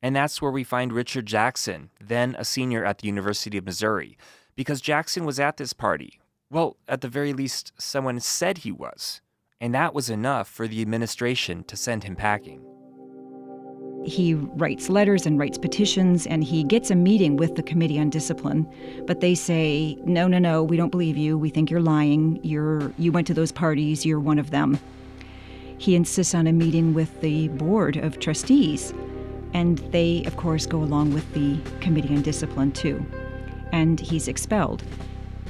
And 0.03 0.15
that's 0.15 0.41
where 0.41 0.53
we 0.53 0.65
find 0.65 0.93
Richard 0.93 1.27
Jackson, 1.27 1.91
then 2.01 2.37
a 2.39 2.45
senior 2.45 2.85
at 2.85 2.99
the 2.99 3.09
University 3.09 3.59
of 3.59 3.65
Missouri, 3.65 4.17
because 4.55 4.81
Jackson 4.81 5.25
was 5.25 5.41
at 5.41 5.57
this 5.57 5.73
party. 5.73 6.21
Well, 6.51 6.77
at 6.87 7.01
the 7.01 7.09
very 7.09 7.33
least, 7.33 7.73
someone 7.79 8.21
said 8.21 8.59
he 8.59 8.73
was. 8.73 9.21
And 9.61 9.75
that 9.75 9.93
was 9.93 10.09
enough 10.09 10.49
for 10.49 10.69
the 10.69 10.81
administration 10.81 11.65
to 11.65 11.77
send 11.77 12.05
him 12.05 12.15
packing. 12.15 12.65
He 14.05 14.35
writes 14.35 14.89
letters 14.89 15.27
and 15.27 15.39
writes 15.39 15.59
petitions, 15.59 16.27
and 16.27 16.43
he 16.43 16.63
gets 16.65 16.91
a 16.91 16.95
meeting 16.95 17.37
with 17.37 17.57
the 17.57 17.63
Committee 17.63 17.99
on 17.99 18.11
Discipline. 18.11 18.67
But 19.07 19.21
they 19.21 19.35
say, 19.35 19.99
no, 20.05 20.29
no, 20.29 20.39
no, 20.39 20.63
we 20.63 20.77
don't 20.77 20.91
believe 20.91 21.17
you. 21.17 21.37
We 21.37 21.51
think 21.51 21.71
you're 21.71 21.81
lying. 21.81 22.41
You're, 22.43 22.93
you 22.99 23.13
went 23.13 23.27
to 23.27 23.35
those 23.35 23.53
parties. 23.53 24.07
You're 24.07 24.21
one 24.21 24.39
of 24.39 24.51
them. 24.51 24.79
He 25.79 25.95
insists 25.95 26.35
on 26.35 26.47
a 26.47 26.53
meeting 26.53 26.95
with 26.95 27.21
the 27.21 27.49
Board 27.49 27.97
of 27.97 28.19
Trustees. 28.19 28.95
And 29.55 29.79
they, 29.93 30.25
of 30.25 30.37
course, 30.37 30.67
go 30.67 30.79
along 30.79 31.13
with 31.13 31.31
the 31.35 31.59
Committee 31.81 32.15
on 32.15 32.23
Discipline, 32.23 32.73
too. 32.73 33.05
And 33.73 34.01
he's 34.01 34.29
expelled. 34.29 34.83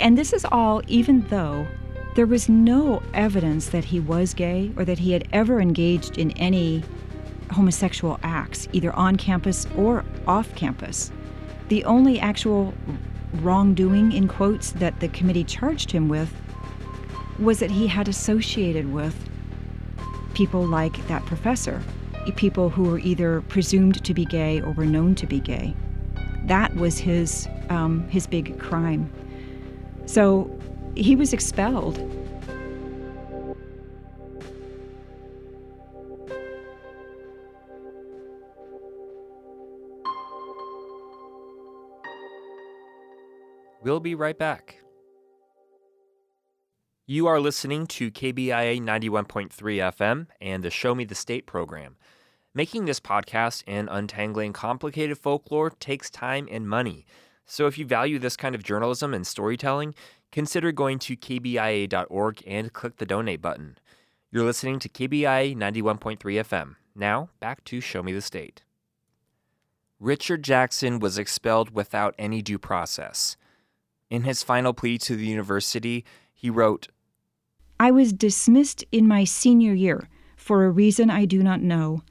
And 0.00 0.16
this 0.16 0.32
is 0.32 0.44
all 0.50 0.82
even 0.86 1.22
though 1.28 1.66
there 2.14 2.26
was 2.26 2.48
no 2.48 3.02
evidence 3.14 3.68
that 3.70 3.84
he 3.84 4.00
was 4.00 4.34
gay 4.34 4.72
or 4.76 4.84
that 4.84 4.98
he 4.98 5.12
had 5.12 5.28
ever 5.32 5.60
engaged 5.60 6.18
in 6.18 6.32
any 6.32 6.82
homosexual 7.50 8.18
acts, 8.22 8.68
either 8.72 8.92
on 8.94 9.16
campus 9.16 9.66
or 9.76 10.04
off 10.26 10.54
campus. 10.54 11.10
The 11.68 11.84
only 11.84 12.18
actual 12.18 12.74
wrongdoing, 13.34 14.12
in 14.12 14.28
quotes, 14.28 14.72
that 14.72 15.00
the 15.00 15.08
committee 15.08 15.44
charged 15.44 15.90
him 15.90 16.08
with 16.08 16.32
was 17.38 17.60
that 17.60 17.70
he 17.70 17.86
had 17.86 18.08
associated 18.08 18.92
with 18.92 19.14
people 20.34 20.66
like 20.66 21.06
that 21.08 21.24
professor, 21.26 21.82
people 22.36 22.68
who 22.68 22.84
were 22.84 22.98
either 22.98 23.40
presumed 23.42 24.04
to 24.04 24.14
be 24.14 24.24
gay 24.24 24.60
or 24.60 24.72
were 24.72 24.84
known 24.84 25.14
to 25.14 25.26
be 25.26 25.40
gay. 25.40 25.74
That 26.44 26.74
was 26.76 26.98
his, 26.98 27.48
um, 27.70 28.06
his 28.08 28.26
big 28.26 28.58
crime. 28.58 29.10
So 30.06 30.50
he 30.94 31.16
was 31.16 31.32
expelled. 31.32 31.98
We'll 43.80 44.00
be 44.00 44.14
right 44.14 44.36
back. 44.36 44.78
You 47.06 47.26
are 47.26 47.40
listening 47.40 47.86
to 47.86 48.10
KBIA 48.10 48.82
91.3 48.82 49.50
FM 49.50 50.26
and 50.40 50.62
the 50.64 50.70
Show 50.70 50.94
Me 50.94 51.04
the 51.04 51.14
State 51.14 51.46
program. 51.46 51.96
Making 52.54 52.84
this 52.84 52.98
podcast 52.98 53.62
and 53.68 53.88
untangling 53.90 54.52
complicated 54.52 55.16
folklore 55.16 55.70
takes 55.70 56.10
time 56.10 56.48
and 56.50 56.68
money. 56.68 57.06
So 57.46 57.66
if 57.66 57.78
you 57.78 57.86
value 57.86 58.18
this 58.18 58.36
kind 58.36 58.54
of 58.54 58.64
journalism 58.64 59.14
and 59.14 59.26
storytelling, 59.26 59.94
consider 60.32 60.72
going 60.72 60.98
to 60.98 61.16
kbia.org 61.16 62.42
and 62.46 62.72
click 62.72 62.96
the 62.96 63.06
donate 63.06 63.40
button. 63.40 63.78
You're 64.32 64.44
listening 64.44 64.80
to 64.80 64.88
KBIA 64.88 65.56
91.3 65.56 66.18
FM. 66.18 66.74
Now, 66.96 67.30
back 67.38 67.64
to 67.64 67.80
Show 67.80 68.02
Me 68.02 68.12
the 68.12 68.20
State. 68.20 68.64
Richard 70.00 70.42
Jackson 70.42 70.98
was 70.98 71.16
expelled 71.16 71.70
without 71.70 72.14
any 72.18 72.42
due 72.42 72.58
process. 72.58 73.36
In 74.10 74.22
his 74.22 74.42
final 74.42 74.72
plea 74.72 74.98
to 74.98 75.16
the 75.16 75.26
university, 75.26 76.04
he 76.32 76.50
wrote 76.50 76.88
I 77.80 77.90
was 77.90 78.12
dismissed 78.12 78.84
in 78.90 79.06
my 79.06 79.24
senior 79.24 79.74
year 79.74 80.08
for 80.36 80.64
a 80.64 80.70
reason 80.70 81.10
I 81.10 81.26
do 81.26 81.42
not 81.42 81.60
know, 81.60 82.02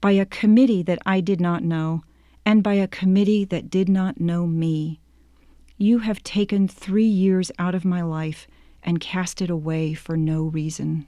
by 0.00 0.12
a 0.12 0.26
committee 0.26 0.82
that 0.82 1.00
I 1.06 1.20
did 1.20 1.40
not 1.40 1.64
know, 1.64 2.02
and 2.44 2.62
by 2.62 2.74
a 2.74 2.86
committee 2.86 3.44
that 3.46 3.70
did 3.70 3.88
not 3.88 4.20
know 4.20 4.46
me. 4.46 5.00
You 5.78 5.98
have 6.00 6.22
taken 6.22 6.68
three 6.68 7.06
years 7.06 7.50
out 7.58 7.74
of 7.74 7.84
my 7.84 8.02
life 8.02 8.46
and 8.82 9.00
cast 9.00 9.42
it 9.42 9.50
away 9.50 9.94
for 9.94 10.16
no 10.16 10.44
reason. 10.44 11.06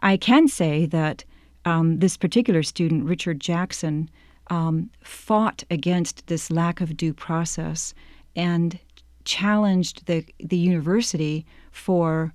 I 0.00 0.16
can 0.16 0.48
say 0.48 0.86
that 0.86 1.24
um, 1.64 1.98
this 1.98 2.16
particular 2.16 2.62
student, 2.62 3.04
Richard 3.04 3.40
Jackson, 3.40 4.10
um, 4.50 4.90
fought 5.02 5.64
against 5.70 6.26
this 6.26 6.50
lack 6.50 6.80
of 6.80 6.96
due 6.96 7.14
process 7.14 7.94
and 8.36 8.78
challenged 9.24 10.06
the, 10.06 10.24
the 10.38 10.56
university 10.56 11.46
for 11.70 12.32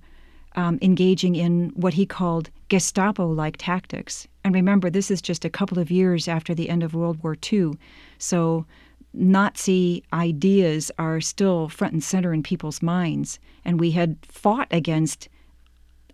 um, 0.56 0.78
engaging 0.82 1.36
in 1.36 1.70
what 1.74 1.94
he 1.94 2.06
called 2.06 2.50
Gestapo 2.68 3.28
like 3.28 3.56
tactics. 3.58 4.26
And 4.44 4.54
remember, 4.54 4.90
this 4.90 5.10
is 5.10 5.22
just 5.22 5.44
a 5.44 5.50
couple 5.50 5.78
of 5.78 5.90
years 5.90 6.28
after 6.28 6.54
the 6.54 6.68
end 6.68 6.82
of 6.82 6.94
World 6.94 7.22
War 7.22 7.36
II. 7.52 7.72
So 8.18 8.66
Nazi 9.12 10.02
ideas 10.12 10.90
are 10.98 11.20
still 11.20 11.68
front 11.68 11.92
and 11.92 12.04
center 12.04 12.32
in 12.32 12.42
people's 12.42 12.82
minds. 12.82 13.38
And 13.64 13.80
we 13.80 13.92
had 13.92 14.16
fought 14.22 14.68
against 14.70 15.28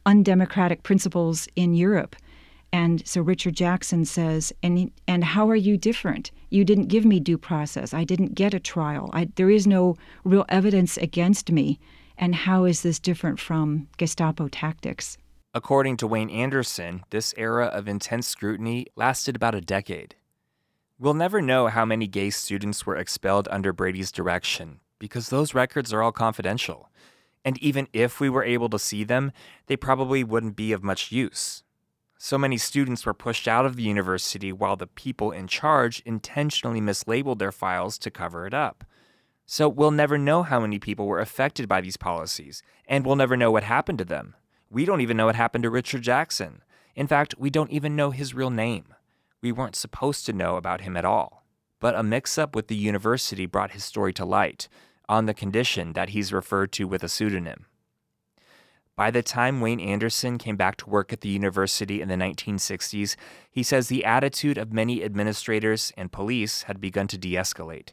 undemocratic 0.06 0.82
principles 0.82 1.48
in 1.56 1.74
Europe. 1.74 2.16
And 2.74 3.06
so 3.06 3.20
Richard 3.20 3.54
Jackson 3.54 4.04
says, 4.04 4.52
and, 4.60 4.90
and 5.06 5.22
how 5.22 5.48
are 5.48 5.54
you 5.54 5.76
different? 5.76 6.32
You 6.50 6.64
didn't 6.64 6.88
give 6.88 7.04
me 7.04 7.20
due 7.20 7.38
process. 7.38 7.94
I 7.94 8.02
didn't 8.02 8.34
get 8.34 8.52
a 8.52 8.58
trial. 8.58 9.10
I, 9.12 9.28
there 9.36 9.48
is 9.48 9.64
no 9.64 9.94
real 10.24 10.44
evidence 10.48 10.96
against 10.96 11.52
me. 11.52 11.78
And 12.18 12.34
how 12.34 12.64
is 12.64 12.82
this 12.82 12.98
different 12.98 13.38
from 13.38 13.86
Gestapo 13.96 14.48
tactics? 14.48 15.16
According 15.54 15.98
to 15.98 16.08
Wayne 16.08 16.30
Anderson, 16.30 17.04
this 17.10 17.32
era 17.36 17.66
of 17.66 17.86
intense 17.86 18.26
scrutiny 18.26 18.86
lasted 18.96 19.36
about 19.36 19.54
a 19.54 19.60
decade. 19.60 20.16
We'll 20.98 21.14
never 21.14 21.40
know 21.40 21.68
how 21.68 21.84
many 21.84 22.08
gay 22.08 22.30
students 22.30 22.84
were 22.84 22.96
expelled 22.96 23.46
under 23.52 23.72
Brady's 23.72 24.10
direction 24.10 24.80
because 24.98 25.28
those 25.28 25.54
records 25.54 25.92
are 25.92 26.02
all 26.02 26.10
confidential. 26.10 26.90
And 27.44 27.56
even 27.58 27.86
if 27.92 28.18
we 28.18 28.28
were 28.28 28.42
able 28.42 28.68
to 28.70 28.80
see 28.80 29.04
them, 29.04 29.30
they 29.68 29.76
probably 29.76 30.24
wouldn't 30.24 30.56
be 30.56 30.72
of 30.72 30.82
much 30.82 31.12
use. 31.12 31.62
So 32.18 32.38
many 32.38 32.56
students 32.56 33.04
were 33.04 33.14
pushed 33.14 33.46
out 33.48 33.66
of 33.66 33.76
the 33.76 33.82
university 33.82 34.52
while 34.52 34.76
the 34.76 34.86
people 34.86 35.30
in 35.30 35.46
charge 35.46 36.00
intentionally 36.06 36.80
mislabeled 36.80 37.38
their 37.38 37.52
files 37.52 37.98
to 37.98 38.10
cover 38.10 38.46
it 38.46 38.54
up. 38.54 38.84
So 39.46 39.68
we'll 39.68 39.90
never 39.90 40.16
know 40.16 40.42
how 40.42 40.60
many 40.60 40.78
people 40.78 41.06
were 41.06 41.20
affected 41.20 41.68
by 41.68 41.80
these 41.80 41.98
policies, 41.98 42.62
and 42.86 43.04
we'll 43.04 43.16
never 43.16 43.36
know 43.36 43.50
what 43.50 43.64
happened 43.64 43.98
to 43.98 44.04
them. 44.04 44.34
We 44.70 44.84
don't 44.84 45.02
even 45.02 45.16
know 45.16 45.26
what 45.26 45.36
happened 45.36 45.64
to 45.64 45.70
Richard 45.70 46.02
Jackson. 46.02 46.62
In 46.96 47.06
fact, 47.06 47.34
we 47.38 47.50
don't 47.50 47.70
even 47.70 47.94
know 47.94 48.10
his 48.10 48.34
real 48.34 48.50
name. 48.50 48.94
We 49.42 49.52
weren't 49.52 49.76
supposed 49.76 50.24
to 50.26 50.32
know 50.32 50.56
about 50.56 50.80
him 50.80 50.96
at 50.96 51.04
all. 51.04 51.44
But 51.78 51.94
a 51.94 52.02
mix 52.02 52.38
up 52.38 52.56
with 52.56 52.68
the 52.68 52.76
university 52.76 53.44
brought 53.44 53.72
his 53.72 53.84
story 53.84 54.14
to 54.14 54.24
light, 54.24 54.68
on 55.08 55.26
the 55.26 55.34
condition 55.34 55.92
that 55.92 56.10
he's 56.10 56.32
referred 56.32 56.72
to 56.72 56.88
with 56.88 57.02
a 57.02 57.08
pseudonym. 57.08 57.66
By 58.96 59.10
the 59.10 59.24
time 59.24 59.60
Wayne 59.60 59.80
Anderson 59.80 60.38
came 60.38 60.56
back 60.56 60.76
to 60.76 60.88
work 60.88 61.12
at 61.12 61.20
the 61.20 61.28
university 61.28 62.00
in 62.00 62.08
the 62.08 62.14
1960s, 62.14 63.16
he 63.50 63.64
says 63.64 63.88
the 63.88 64.04
attitude 64.04 64.56
of 64.56 64.72
many 64.72 65.02
administrators 65.02 65.92
and 65.96 66.12
police 66.12 66.62
had 66.62 66.80
begun 66.80 67.08
to 67.08 67.18
de 67.18 67.32
escalate. 67.32 67.88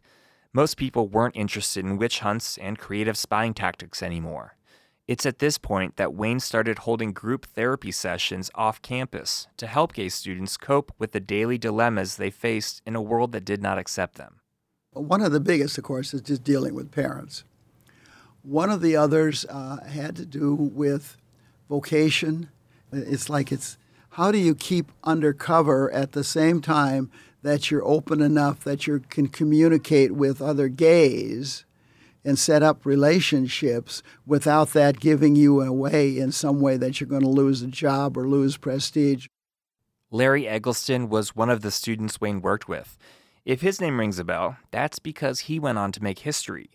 Most 0.53 0.77
people 0.77 1.07
weren't 1.07 1.35
interested 1.35 1.83
in 1.83 1.97
witch 1.97 2.19
hunts 2.19 2.55
and 2.59 2.77
creative 2.77 3.17
spying 3.17 3.55
tactics 3.55 4.03
anymore. 4.03 4.57
It's 5.07 5.25
at 5.25 5.39
this 5.39 5.57
point 5.57 5.95
that 5.95 6.13
Wayne 6.13 6.39
started 6.39 6.79
holding 6.79 7.13
group 7.13 7.47
therapy 7.47 7.91
sessions 7.91 8.51
off 8.53 8.81
campus 8.83 9.47
to 9.57 9.65
help 9.65 9.93
gay 9.93 10.09
students 10.09 10.55
cope 10.55 10.93
with 10.99 11.13
the 11.13 11.19
daily 11.19 11.57
dilemmas 11.57 12.17
they 12.17 12.29
faced 12.29 12.83
in 12.85 12.95
a 12.95 13.01
world 13.01 13.31
that 13.31 13.43
did 13.43 13.61
not 13.61 13.79
accept 13.79 14.15
them. 14.15 14.39
One 14.91 15.21
of 15.21 15.31
the 15.31 15.39
biggest, 15.39 15.79
of 15.79 15.83
course, 15.83 16.13
is 16.13 16.21
just 16.21 16.43
dealing 16.43 16.75
with 16.75 16.91
parents. 16.91 17.43
One 18.43 18.69
of 18.69 18.81
the 18.81 18.95
others 18.95 19.45
uh, 19.49 19.83
had 19.83 20.15
to 20.15 20.25
do 20.25 20.53
with 20.55 21.17
vocation. 21.69 22.49
It's 22.91 23.29
like 23.29 23.51
it's 23.51 23.77
how 24.11 24.31
do 24.31 24.37
you 24.37 24.55
keep 24.55 24.91
undercover 25.03 25.91
at 25.91 26.11
the 26.11 26.23
same 26.23 26.61
time 26.61 27.09
that 27.43 27.71
you're 27.71 27.85
open 27.85 28.21
enough 28.21 28.63
that 28.63 28.87
you 28.87 28.99
can 29.09 29.27
communicate 29.27 30.11
with 30.11 30.41
other 30.41 30.67
gays 30.67 31.65
and 32.23 32.37
set 32.37 32.61
up 32.61 32.85
relationships 32.85 34.03
without 34.25 34.69
that 34.73 34.99
giving 34.99 35.35
you 35.35 35.61
away 35.61 36.17
in 36.17 36.31
some 36.31 36.59
way 36.59 36.77
that 36.77 36.99
you're 36.99 37.07
going 37.07 37.21
to 37.21 37.27
lose 37.27 37.61
a 37.61 37.67
job 37.67 38.17
or 38.17 38.27
lose 38.27 38.57
prestige. 38.57 39.27
Larry 40.11 40.47
Eggleston 40.47 41.09
was 41.09 41.35
one 41.35 41.49
of 41.49 41.61
the 41.61 41.71
students 41.71 42.21
Wayne 42.21 42.41
worked 42.41 42.67
with. 42.67 42.97
If 43.45 43.61
his 43.61 43.81
name 43.81 43.99
rings 43.99 44.19
a 44.19 44.23
bell, 44.23 44.57
that's 44.69 44.99
because 44.99 45.41
he 45.41 45.57
went 45.57 45.77
on 45.77 45.91
to 45.93 46.03
make 46.03 46.19
history. 46.19 46.69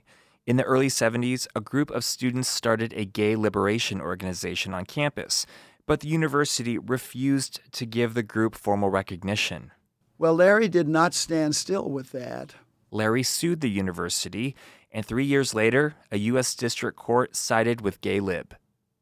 In 0.46 0.56
the 0.56 0.62
early 0.62 0.86
70s, 0.86 1.48
a 1.56 1.60
group 1.60 1.90
of 1.90 2.04
students 2.04 2.48
started 2.48 2.92
a 2.92 3.04
gay 3.04 3.34
liberation 3.34 4.00
organization 4.00 4.72
on 4.72 4.84
campus, 4.84 5.44
but 5.86 6.00
the 6.00 6.08
university 6.08 6.78
refused 6.78 7.60
to 7.72 7.84
give 7.84 8.14
the 8.14 8.22
group 8.22 8.54
formal 8.54 8.88
recognition. 8.88 9.72
Well, 10.18 10.36
Larry 10.36 10.68
did 10.68 10.86
not 10.86 11.14
stand 11.14 11.56
still 11.56 11.90
with 11.90 12.12
that. 12.12 12.54
Larry 12.92 13.24
sued 13.24 13.60
the 13.60 13.68
university, 13.68 14.54
and 14.92 15.04
three 15.04 15.24
years 15.24 15.52
later, 15.52 15.96
a 16.12 16.18
U.S. 16.18 16.54
District 16.54 16.96
Court 16.96 17.34
sided 17.34 17.80
with 17.80 18.00
Gay 18.00 18.20
Lib. 18.20 18.54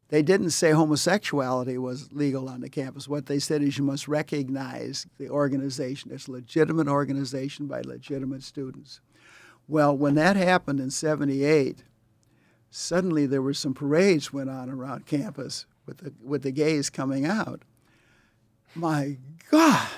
They 0.08 0.22
didn't 0.22 0.50
say 0.50 0.70
homosexuality 0.70 1.76
was 1.76 2.10
legal 2.10 2.48
on 2.48 2.62
the 2.62 2.70
campus. 2.70 3.06
What 3.06 3.26
they 3.26 3.38
said 3.38 3.62
is 3.62 3.76
you 3.76 3.84
must 3.84 4.08
recognize 4.08 5.06
the 5.18 5.28
organization. 5.28 6.10
It's 6.10 6.26
a 6.26 6.32
legitimate 6.32 6.88
organization 6.88 7.66
by 7.66 7.82
legitimate 7.82 8.42
students. 8.44 9.00
Well, 9.66 9.96
when 9.96 10.14
that 10.16 10.36
happened 10.36 10.80
in 10.80 10.90
78, 10.90 11.84
suddenly 12.70 13.26
there 13.26 13.42
were 13.42 13.54
some 13.54 13.74
parades 13.74 14.32
went 14.32 14.50
on 14.50 14.68
around 14.68 15.06
campus 15.06 15.66
with 15.86 15.98
the, 15.98 16.12
with 16.22 16.42
the 16.42 16.50
gays 16.50 16.90
coming 16.90 17.24
out. 17.24 17.62
My 18.74 19.18
God. 19.50 19.88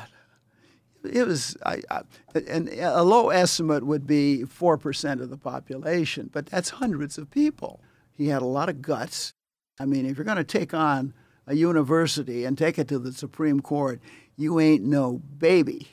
It 1.05 1.27
was, 1.27 1.57
I, 1.65 1.83
I, 1.91 2.03
and 2.49 2.69
a 2.69 3.03
low 3.03 3.31
estimate 3.31 3.87
would 3.87 4.07
be 4.07 4.45
4% 4.45 5.21
of 5.21 5.31
the 5.31 5.37
population, 5.37 6.31
but 6.33 6.47
that's 6.47 6.71
hundreds 6.71 7.17
of 7.17 7.31
people. 7.31 7.81
He 8.13 8.29
had 8.29 8.43
a 8.43 8.47
lot 8.47 8.69
of 8.69 8.83
guts. 8.83 9.33
I 9.79 9.85
mean, 9.85 10.07
if 10.07 10.17
you're 10.17 10.25
going 10.25 10.37
to 10.37 10.45
take 10.45 10.75
on 10.75 11.15
a 11.47 11.55
university 11.55 12.45
and 12.45 12.59
take 12.59 12.79
it 12.79 12.89
to 12.89 12.99
the 12.99 13.13
Supreme 13.13 13.61
Court, 13.61 14.01
you 14.37 14.59
ain't 14.59 14.85
no 14.85 15.21
baby. 15.39 15.89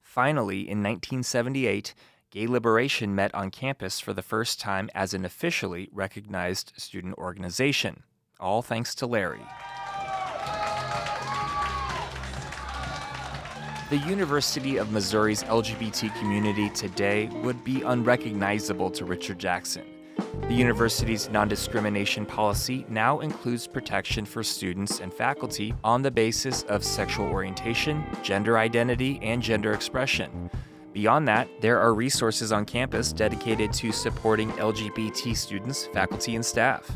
Finally, 0.00 0.60
in 0.60 0.82
1978, 0.82 1.94
Gay 2.34 2.48
Liberation 2.48 3.14
met 3.14 3.32
on 3.32 3.52
campus 3.52 4.00
for 4.00 4.12
the 4.12 4.20
first 4.20 4.58
time 4.58 4.90
as 4.92 5.14
an 5.14 5.24
officially 5.24 5.88
recognized 5.92 6.72
student 6.76 7.16
organization, 7.16 8.02
all 8.40 8.60
thanks 8.60 8.92
to 8.96 9.06
Larry. 9.06 9.46
The 13.88 13.98
University 13.98 14.78
of 14.78 14.90
Missouri's 14.90 15.44
LGBT 15.44 16.12
community 16.18 16.70
today 16.70 17.28
would 17.44 17.62
be 17.62 17.82
unrecognizable 17.82 18.90
to 18.90 19.04
Richard 19.04 19.38
Jackson. 19.38 19.84
The 20.48 20.54
university's 20.54 21.30
non 21.30 21.46
discrimination 21.46 22.26
policy 22.26 22.84
now 22.88 23.20
includes 23.20 23.68
protection 23.68 24.24
for 24.24 24.42
students 24.42 24.98
and 24.98 25.14
faculty 25.14 25.72
on 25.84 26.02
the 26.02 26.10
basis 26.10 26.64
of 26.64 26.82
sexual 26.82 27.26
orientation, 27.26 28.04
gender 28.24 28.58
identity, 28.58 29.20
and 29.22 29.40
gender 29.40 29.72
expression. 29.72 30.50
Beyond 30.94 31.26
that, 31.26 31.48
there 31.60 31.80
are 31.80 31.92
resources 31.92 32.52
on 32.52 32.64
campus 32.64 33.12
dedicated 33.12 33.72
to 33.72 33.90
supporting 33.90 34.52
LGBT 34.52 35.36
students, 35.36 35.86
faculty, 35.86 36.36
and 36.36 36.46
staff, 36.46 36.88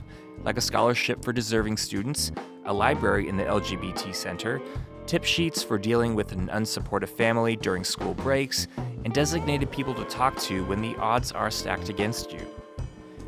like 0.45 0.57
a 0.57 0.61
scholarship 0.61 1.25
for 1.25 1.33
deserving 1.33 1.79
students, 1.79 2.31
a 2.67 2.73
library 2.73 3.29
in 3.29 3.37
the 3.37 3.43
LGBT 3.43 4.15
Center, 4.15 4.63
tip 5.07 5.25
sheets 5.25 5.65
for 5.65 5.79
dealing 5.79 6.15
with 6.15 6.31
an 6.31 6.47
unsupportive 6.53 7.09
family 7.09 7.57
during 7.57 7.83
school 7.83 8.15
breaks, 8.15 8.69
and 9.05 9.13
designated 9.13 9.69
people 9.73 9.95
to 9.95 10.05
talk 10.05 10.39
to 10.39 10.65
when 10.67 10.81
the 10.81 10.95
odds 10.99 11.33
are 11.33 11.51
stacked 11.51 11.89
against 11.89 12.33
you. 12.33 12.47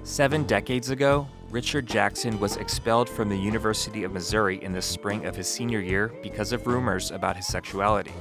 Seven 0.05 0.45
decades 0.45 0.91
ago, 0.91 1.27
Richard 1.51 1.85
Jackson 1.85 2.39
was 2.39 2.59
expelled 2.59 3.09
from 3.09 3.29
the 3.29 3.37
University 3.37 4.05
of 4.05 4.13
Missouri 4.13 4.63
in 4.63 4.71
the 4.71 4.81
spring 4.81 5.27
of 5.27 5.35
his 5.35 5.49
senior 5.49 5.81
year 5.81 6.13
because 6.23 6.53
of 6.53 6.69
rumors 6.69 7.11
about 7.11 7.37
his 7.37 7.49
sexuality. 7.49 8.13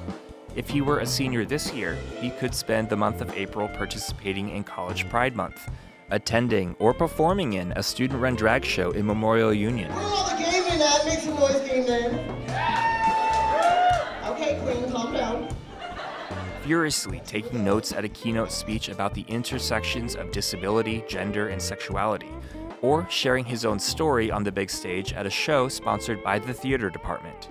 If 0.56 0.70
he 0.70 0.82
were 0.82 1.00
a 1.00 1.06
senior 1.06 1.46
this 1.46 1.72
year, 1.74 1.96
he 2.20 2.32
could 2.32 2.56
spend 2.56 2.90
the 2.90 2.98
month 2.98 3.22
of 3.22 3.32
April 3.38 3.68
participating 3.70 4.50
in 4.50 4.64
College 4.64 5.08
Pride 5.08 5.36
Month, 5.36 5.70
attending 6.10 6.76
or 6.80 6.94
performing 6.94 7.54
in 7.54 7.72
a 7.74 7.84
student 7.84 8.20
run 8.20 8.36
drag 8.36 8.66
show 8.66 8.92
in 8.92 9.06
Memorial 9.06 9.54
Union. 9.54 9.94
Where 9.94 10.04
all 10.04 10.30
the 10.30 10.36
gay 10.38 10.60
men 10.68 10.82
at? 10.82 11.06
Make 11.06 11.20
some 11.20 11.36
noise, 11.36 11.62
gay 11.68 11.86
men. 11.86 12.16
Okay, 14.26 14.60
Queen, 14.64 14.92
calm 14.92 15.14
down. 15.14 15.56
Furiously 16.64 17.22
taking 17.26 17.64
notes 17.64 17.94
at 17.94 18.04
a 18.04 18.10
keynote 18.10 18.52
speech 18.52 18.90
about 18.90 19.14
the 19.14 19.26
intersections 19.28 20.16
of 20.16 20.32
disability, 20.32 21.04
gender, 21.08 21.50
and 21.50 21.62
sexuality, 21.62 22.32
or 22.82 23.08
sharing 23.10 23.46
his 23.46 23.66
own 23.66 23.80
story 23.80 24.32
on 24.32 24.44
the 24.44 24.52
big 24.52 24.70
stage 24.70 25.14
at 25.14 25.28
a 25.28 25.30
show 25.30 25.68
sponsored 25.68 26.24
by 26.24 26.40
the 26.40 26.54
theater 26.54 26.90
department. 26.90 27.50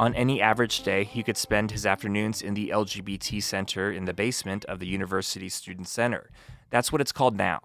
On 0.00 0.14
any 0.14 0.40
average 0.40 0.82
day, 0.82 1.04
he 1.04 1.22
could 1.22 1.36
spend 1.36 1.72
his 1.72 1.84
afternoons 1.84 2.40
in 2.40 2.54
the 2.54 2.70
LGBT 2.70 3.42
Center 3.42 3.92
in 3.92 4.06
the 4.06 4.14
basement 4.14 4.64
of 4.64 4.78
the 4.78 4.86
University 4.86 5.50
Student 5.50 5.88
Center. 5.88 6.30
That's 6.70 6.90
what 6.90 7.02
it's 7.02 7.12
called 7.12 7.36
now. 7.36 7.60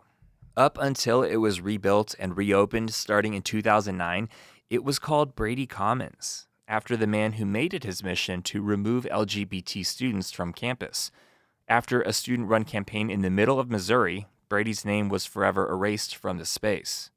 Up 0.57 0.77
until 0.77 1.23
it 1.23 1.37
was 1.37 1.61
rebuilt 1.61 2.13
and 2.19 2.35
reopened 2.35 2.93
starting 2.93 3.35
in 3.35 3.41
2009, 3.41 4.27
it 4.69 4.83
was 4.83 4.99
called 4.99 5.33
Brady 5.33 5.65
Commons, 5.65 6.47
after 6.67 6.97
the 6.97 7.07
man 7.07 7.33
who 7.33 7.45
made 7.45 7.73
it 7.73 7.85
his 7.85 8.03
mission 8.03 8.41
to 8.41 8.61
remove 8.61 9.07
LGBT 9.09 9.85
students 9.85 10.31
from 10.31 10.51
campus. 10.51 11.11
After 11.69 12.01
a 12.01 12.11
student 12.11 12.49
run 12.49 12.65
campaign 12.65 13.09
in 13.09 13.21
the 13.21 13.29
middle 13.29 13.61
of 13.61 13.71
Missouri, 13.71 14.27
Brady's 14.49 14.83
name 14.83 15.07
was 15.07 15.25
forever 15.25 15.71
erased 15.71 16.17
from 16.17 16.37
the 16.37 16.45
space. 16.45 17.11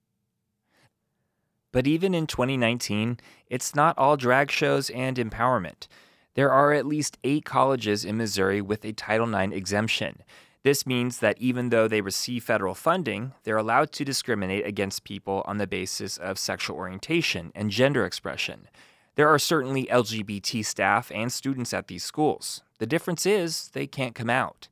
But 1.79 1.87
even 1.87 2.13
in 2.13 2.27
2019, 2.27 3.21
it's 3.49 3.73
not 3.73 3.97
all 3.97 4.17
drag 4.17 4.51
shows 4.51 4.91
and 4.91 5.17
empowerment. 5.17 5.87
There 6.35 6.51
are 6.51 6.73
at 6.73 6.87
least 6.87 7.19
eight 7.23 7.45
colleges 7.45 8.05
in 8.05 8.17
Missouri 8.17 8.61
with 8.61 8.85
a 8.85 8.93
Title 8.93 9.33
IX 9.33 9.55
exemption. 9.55 10.25
This 10.65 10.89
means 10.89 11.21
that 11.21 11.39
even 11.39 11.69
though 11.69 11.87
they 11.87 12.01
receive 12.01 12.43
federal 12.43 12.75
funding, 12.75 13.33
they're 13.45 13.57
allowed 13.57 13.93
to 13.93 14.05
discriminate 14.05 14.67
against 14.67 15.05
people 15.05 15.45
on 15.47 15.59
the 15.59 15.69
basis 15.69 16.17
of 16.17 16.37
sexual 16.37 16.77
orientation 16.77 17.53
and 17.55 17.71
gender 17.71 18.05
expression. 18.05 18.67
There 19.15 19.29
are 19.29 19.39
certainly 19.39 19.87
LGBT 19.87 20.65
staff 20.65 21.13
and 21.15 21.33
students 21.33 21.73
at 21.73 21.87
these 21.87 22.03
schools. 22.03 22.61
The 22.79 22.87
difference 22.87 23.25
is 23.25 23.69
they 23.69 23.87
can't 23.87 24.17
come 24.17 24.31
out. 24.31 24.67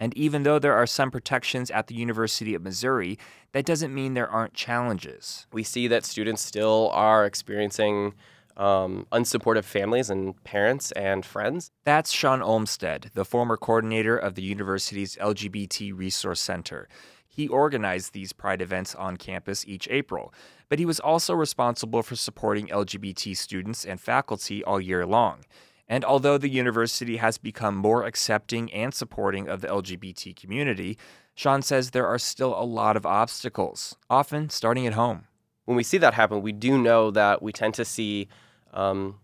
And 0.00 0.16
even 0.16 0.42
though 0.44 0.58
there 0.58 0.74
are 0.74 0.86
some 0.86 1.10
protections 1.10 1.70
at 1.70 1.86
the 1.86 1.94
University 1.94 2.54
of 2.54 2.62
Missouri, 2.62 3.18
that 3.52 3.66
doesn't 3.66 3.94
mean 3.94 4.14
there 4.14 4.30
aren't 4.30 4.54
challenges. 4.54 5.46
We 5.52 5.62
see 5.62 5.86
that 5.88 6.06
students 6.06 6.42
still 6.42 6.90
are 6.94 7.26
experiencing 7.26 8.14
um, 8.56 9.06
unsupportive 9.12 9.64
families 9.64 10.08
and 10.10 10.42
parents 10.42 10.90
and 10.92 11.24
friends. 11.24 11.70
That's 11.84 12.10
Sean 12.10 12.42
Olmstead, 12.42 13.10
the 13.14 13.24
former 13.24 13.58
coordinator 13.58 14.16
of 14.16 14.34
the 14.34 14.42
university's 14.42 15.16
LGBT 15.16 15.96
Resource 15.96 16.40
Center. 16.40 16.88
He 17.28 17.46
organized 17.46 18.12
these 18.12 18.32
Pride 18.32 18.60
events 18.60 18.94
on 18.94 19.16
campus 19.16 19.64
each 19.66 19.86
April, 19.88 20.34
but 20.68 20.78
he 20.78 20.86
was 20.86 20.98
also 20.98 21.32
responsible 21.34 22.02
for 22.02 22.16
supporting 22.16 22.66
LGBT 22.68 23.36
students 23.36 23.84
and 23.84 24.00
faculty 24.00 24.64
all 24.64 24.80
year 24.80 25.06
long. 25.06 25.44
And 25.90 26.04
although 26.04 26.38
the 26.38 26.48
university 26.48 27.16
has 27.16 27.36
become 27.36 27.74
more 27.74 28.04
accepting 28.04 28.72
and 28.72 28.94
supporting 28.94 29.48
of 29.48 29.60
the 29.60 29.66
LGBT 29.66 30.36
community, 30.36 30.96
Sean 31.34 31.62
says 31.62 31.90
there 31.90 32.06
are 32.06 32.18
still 32.18 32.54
a 32.56 32.62
lot 32.62 32.96
of 32.96 33.04
obstacles, 33.04 33.96
often 34.08 34.50
starting 34.50 34.86
at 34.86 34.92
home. 34.92 35.26
When 35.64 35.76
we 35.76 35.82
see 35.82 35.98
that 35.98 36.14
happen, 36.14 36.42
we 36.42 36.52
do 36.52 36.78
know 36.78 37.10
that 37.10 37.42
we 37.42 37.52
tend 37.52 37.74
to 37.74 37.84
see 37.84 38.28
um, 38.72 39.18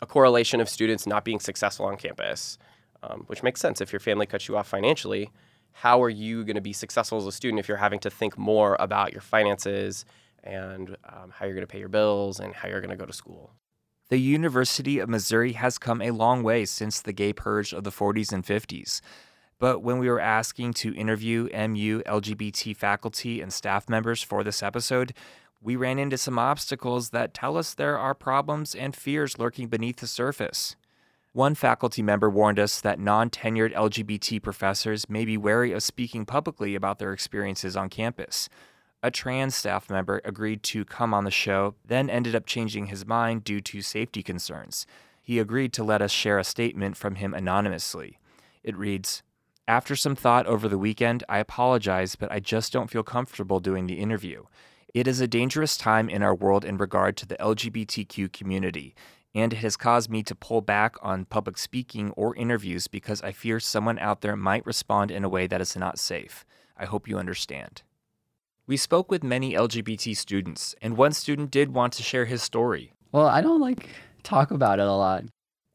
a 0.00 0.06
correlation 0.06 0.60
of 0.60 0.68
students 0.68 1.08
not 1.08 1.24
being 1.24 1.40
successful 1.40 1.86
on 1.86 1.96
campus, 1.96 2.56
um, 3.02 3.24
which 3.26 3.42
makes 3.42 3.60
sense. 3.60 3.80
If 3.80 3.92
your 3.92 3.98
family 3.98 4.26
cuts 4.26 4.46
you 4.46 4.56
off 4.56 4.68
financially, 4.68 5.28
how 5.72 6.00
are 6.04 6.10
you 6.10 6.44
going 6.44 6.54
to 6.54 6.60
be 6.60 6.72
successful 6.72 7.18
as 7.18 7.26
a 7.26 7.32
student 7.32 7.58
if 7.58 7.66
you're 7.66 7.76
having 7.78 7.98
to 7.98 8.10
think 8.10 8.38
more 8.38 8.76
about 8.78 9.10
your 9.10 9.22
finances 9.22 10.04
and 10.44 10.90
um, 11.08 11.32
how 11.34 11.46
you're 11.46 11.54
going 11.56 11.66
to 11.66 11.72
pay 11.72 11.80
your 11.80 11.88
bills 11.88 12.38
and 12.38 12.54
how 12.54 12.68
you're 12.68 12.80
going 12.80 12.90
to 12.90 12.96
go 12.96 13.06
to 13.06 13.12
school? 13.12 13.50
The 14.12 14.20
University 14.20 14.98
of 14.98 15.08
Missouri 15.08 15.52
has 15.52 15.78
come 15.78 16.02
a 16.02 16.10
long 16.10 16.42
way 16.42 16.66
since 16.66 17.00
the 17.00 17.14
gay 17.14 17.32
purge 17.32 17.72
of 17.72 17.82
the 17.82 17.90
40s 17.90 18.30
and 18.30 18.44
50s. 18.44 19.00
But 19.58 19.80
when 19.80 19.96
we 19.96 20.10
were 20.10 20.20
asking 20.20 20.74
to 20.74 20.94
interview 20.94 21.44
MU 21.44 22.02
LGBT 22.02 22.76
faculty 22.76 23.40
and 23.40 23.50
staff 23.50 23.88
members 23.88 24.22
for 24.22 24.44
this 24.44 24.62
episode, 24.62 25.14
we 25.62 25.76
ran 25.76 25.98
into 25.98 26.18
some 26.18 26.38
obstacles 26.38 27.08
that 27.08 27.32
tell 27.32 27.56
us 27.56 27.72
there 27.72 27.96
are 27.96 28.12
problems 28.12 28.74
and 28.74 28.94
fears 28.94 29.38
lurking 29.38 29.68
beneath 29.68 29.96
the 29.96 30.06
surface. 30.06 30.76
One 31.32 31.54
faculty 31.54 32.02
member 32.02 32.28
warned 32.28 32.58
us 32.58 32.82
that 32.82 32.98
non 32.98 33.30
tenured 33.30 33.74
LGBT 33.74 34.42
professors 34.42 35.08
may 35.08 35.24
be 35.24 35.38
wary 35.38 35.72
of 35.72 35.82
speaking 35.82 36.26
publicly 36.26 36.74
about 36.74 36.98
their 36.98 37.14
experiences 37.14 37.78
on 37.78 37.88
campus 37.88 38.50
a 39.02 39.10
trans 39.10 39.54
staff 39.54 39.90
member 39.90 40.20
agreed 40.24 40.62
to 40.62 40.84
come 40.84 41.12
on 41.12 41.24
the 41.24 41.30
show, 41.30 41.74
then 41.84 42.08
ended 42.08 42.36
up 42.36 42.46
changing 42.46 42.86
his 42.86 43.04
mind 43.04 43.42
due 43.42 43.60
to 43.60 43.82
safety 43.82 44.22
concerns. 44.22 44.86
He 45.20 45.38
agreed 45.38 45.72
to 45.74 45.84
let 45.84 46.02
us 46.02 46.12
share 46.12 46.38
a 46.38 46.44
statement 46.44 46.96
from 46.96 47.16
him 47.16 47.34
anonymously. 47.34 48.18
It 48.62 48.76
reads 48.76 49.22
After 49.66 49.96
some 49.96 50.14
thought 50.14 50.46
over 50.46 50.68
the 50.68 50.78
weekend, 50.78 51.24
I 51.28 51.38
apologize, 51.38 52.14
but 52.14 52.30
I 52.30 52.38
just 52.38 52.72
don't 52.72 52.90
feel 52.90 53.02
comfortable 53.02 53.58
doing 53.58 53.86
the 53.86 53.98
interview. 53.98 54.44
It 54.94 55.08
is 55.08 55.20
a 55.20 55.26
dangerous 55.26 55.76
time 55.76 56.08
in 56.08 56.22
our 56.22 56.34
world 56.34 56.64
in 56.64 56.76
regard 56.76 57.16
to 57.16 57.26
the 57.26 57.36
LGBTQ 57.36 58.32
community, 58.32 58.94
and 59.34 59.52
it 59.52 59.60
has 59.60 59.76
caused 59.76 60.10
me 60.10 60.22
to 60.24 60.34
pull 60.34 60.60
back 60.60 60.96
on 61.02 61.24
public 61.24 61.56
speaking 61.56 62.10
or 62.10 62.36
interviews 62.36 62.86
because 62.86 63.22
I 63.22 63.32
fear 63.32 63.58
someone 63.58 63.98
out 63.98 64.20
there 64.20 64.36
might 64.36 64.66
respond 64.66 65.10
in 65.10 65.24
a 65.24 65.28
way 65.28 65.46
that 65.46 65.60
is 65.60 65.76
not 65.76 65.98
safe. 65.98 66.44
I 66.76 66.84
hope 66.84 67.08
you 67.08 67.18
understand. 67.18 67.82
We 68.72 68.78
spoke 68.78 69.10
with 69.10 69.22
many 69.22 69.52
LGBT 69.52 70.16
students, 70.16 70.74
and 70.80 70.96
one 70.96 71.12
student 71.12 71.50
did 71.50 71.74
want 71.74 71.92
to 71.92 72.02
share 72.02 72.24
his 72.24 72.42
story. 72.42 72.94
Well, 73.12 73.26
I 73.26 73.42
don't 73.42 73.60
like 73.60 73.86
talk 74.22 74.50
about 74.50 74.78
it 74.78 74.86
a 74.86 74.94
lot. 74.94 75.24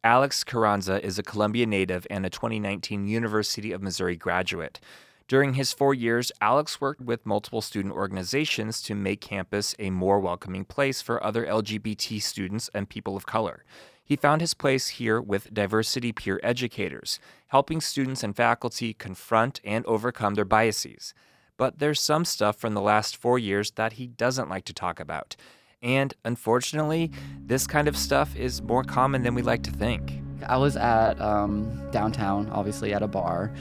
Alex 0.03 0.43
Carranza 0.43 1.05
is 1.05 1.19
a 1.19 1.21
Columbia 1.21 1.67
native 1.67 2.07
and 2.09 2.25
a 2.25 2.31
2019 2.31 3.05
University 3.05 3.71
of 3.71 3.83
Missouri 3.83 4.15
graduate. 4.15 4.79
During 5.27 5.53
his 5.53 5.73
four 5.73 5.93
years, 5.93 6.31
Alex 6.41 6.81
worked 6.81 7.01
with 7.01 7.23
multiple 7.23 7.61
student 7.61 7.93
organizations 7.93 8.81
to 8.81 8.95
make 8.95 9.21
campus 9.21 9.75
a 9.77 9.91
more 9.91 10.19
welcoming 10.19 10.65
place 10.65 10.99
for 10.99 11.23
other 11.23 11.45
LGBT 11.45 12.19
students 12.19 12.67
and 12.73 12.89
people 12.89 13.15
of 13.15 13.27
color. 13.27 13.63
He 14.03 14.15
found 14.15 14.41
his 14.41 14.55
place 14.55 14.87
here 14.87 15.21
with 15.21 15.53
diversity 15.53 16.13
peer 16.13 16.39
educators, 16.41 17.19
helping 17.49 17.79
students 17.79 18.23
and 18.23 18.35
faculty 18.35 18.95
confront 18.95 19.61
and 19.63 19.85
overcome 19.85 20.33
their 20.33 20.45
biases 20.45 21.13
but 21.57 21.79
there's 21.79 21.99
some 21.99 22.23
stuff 22.23 22.57
from 22.57 22.73
the 22.73 22.81
last 22.81 23.17
four 23.17 23.37
years 23.37 23.71
that 23.71 23.93
he 23.93 24.07
doesn't 24.07 24.49
like 24.49 24.65
to 24.65 24.73
talk 24.73 24.99
about. 24.99 25.35
And 25.81 26.13
unfortunately, 26.23 27.11
this 27.45 27.67
kind 27.67 27.87
of 27.87 27.97
stuff 27.97 28.35
is 28.35 28.61
more 28.61 28.83
common 28.83 29.23
than 29.23 29.35
we 29.35 29.41
like 29.41 29.63
to 29.63 29.71
think. 29.71 30.21
I 30.47 30.57
was 30.57 30.77
at 30.77 31.19
um, 31.19 31.89
downtown, 31.91 32.49
obviously 32.49 32.93
at 32.93 33.01
a 33.01 33.07
bar, 33.07 33.53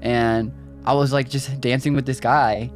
and 0.00 0.52
I 0.84 0.92
was 0.94 1.12
like 1.12 1.28
just 1.28 1.60
dancing 1.60 1.94
with 1.94 2.06
this 2.06 2.20
guy, 2.20 2.70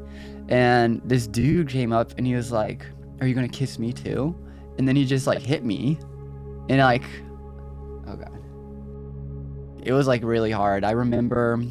and 0.48 1.00
this 1.04 1.26
dude 1.26 1.68
came 1.68 1.92
up 1.92 2.12
and 2.16 2.26
he 2.26 2.34
was 2.34 2.50
like, 2.50 2.84
"Are 3.20 3.26
you 3.26 3.34
gonna 3.34 3.48
kiss 3.48 3.78
me 3.78 3.92
too?" 3.92 4.34
And 4.78 4.88
then 4.88 4.96
he 4.96 5.04
just 5.04 5.26
like 5.26 5.40
hit 5.40 5.64
me, 5.64 5.98
and 6.68 6.78
like, 6.78 7.04
oh 8.06 8.16
god, 8.16 8.42
it 9.82 9.92
was 9.92 10.06
like 10.06 10.22
really 10.24 10.50
hard. 10.50 10.84
I 10.84 10.92
remember 10.92 11.62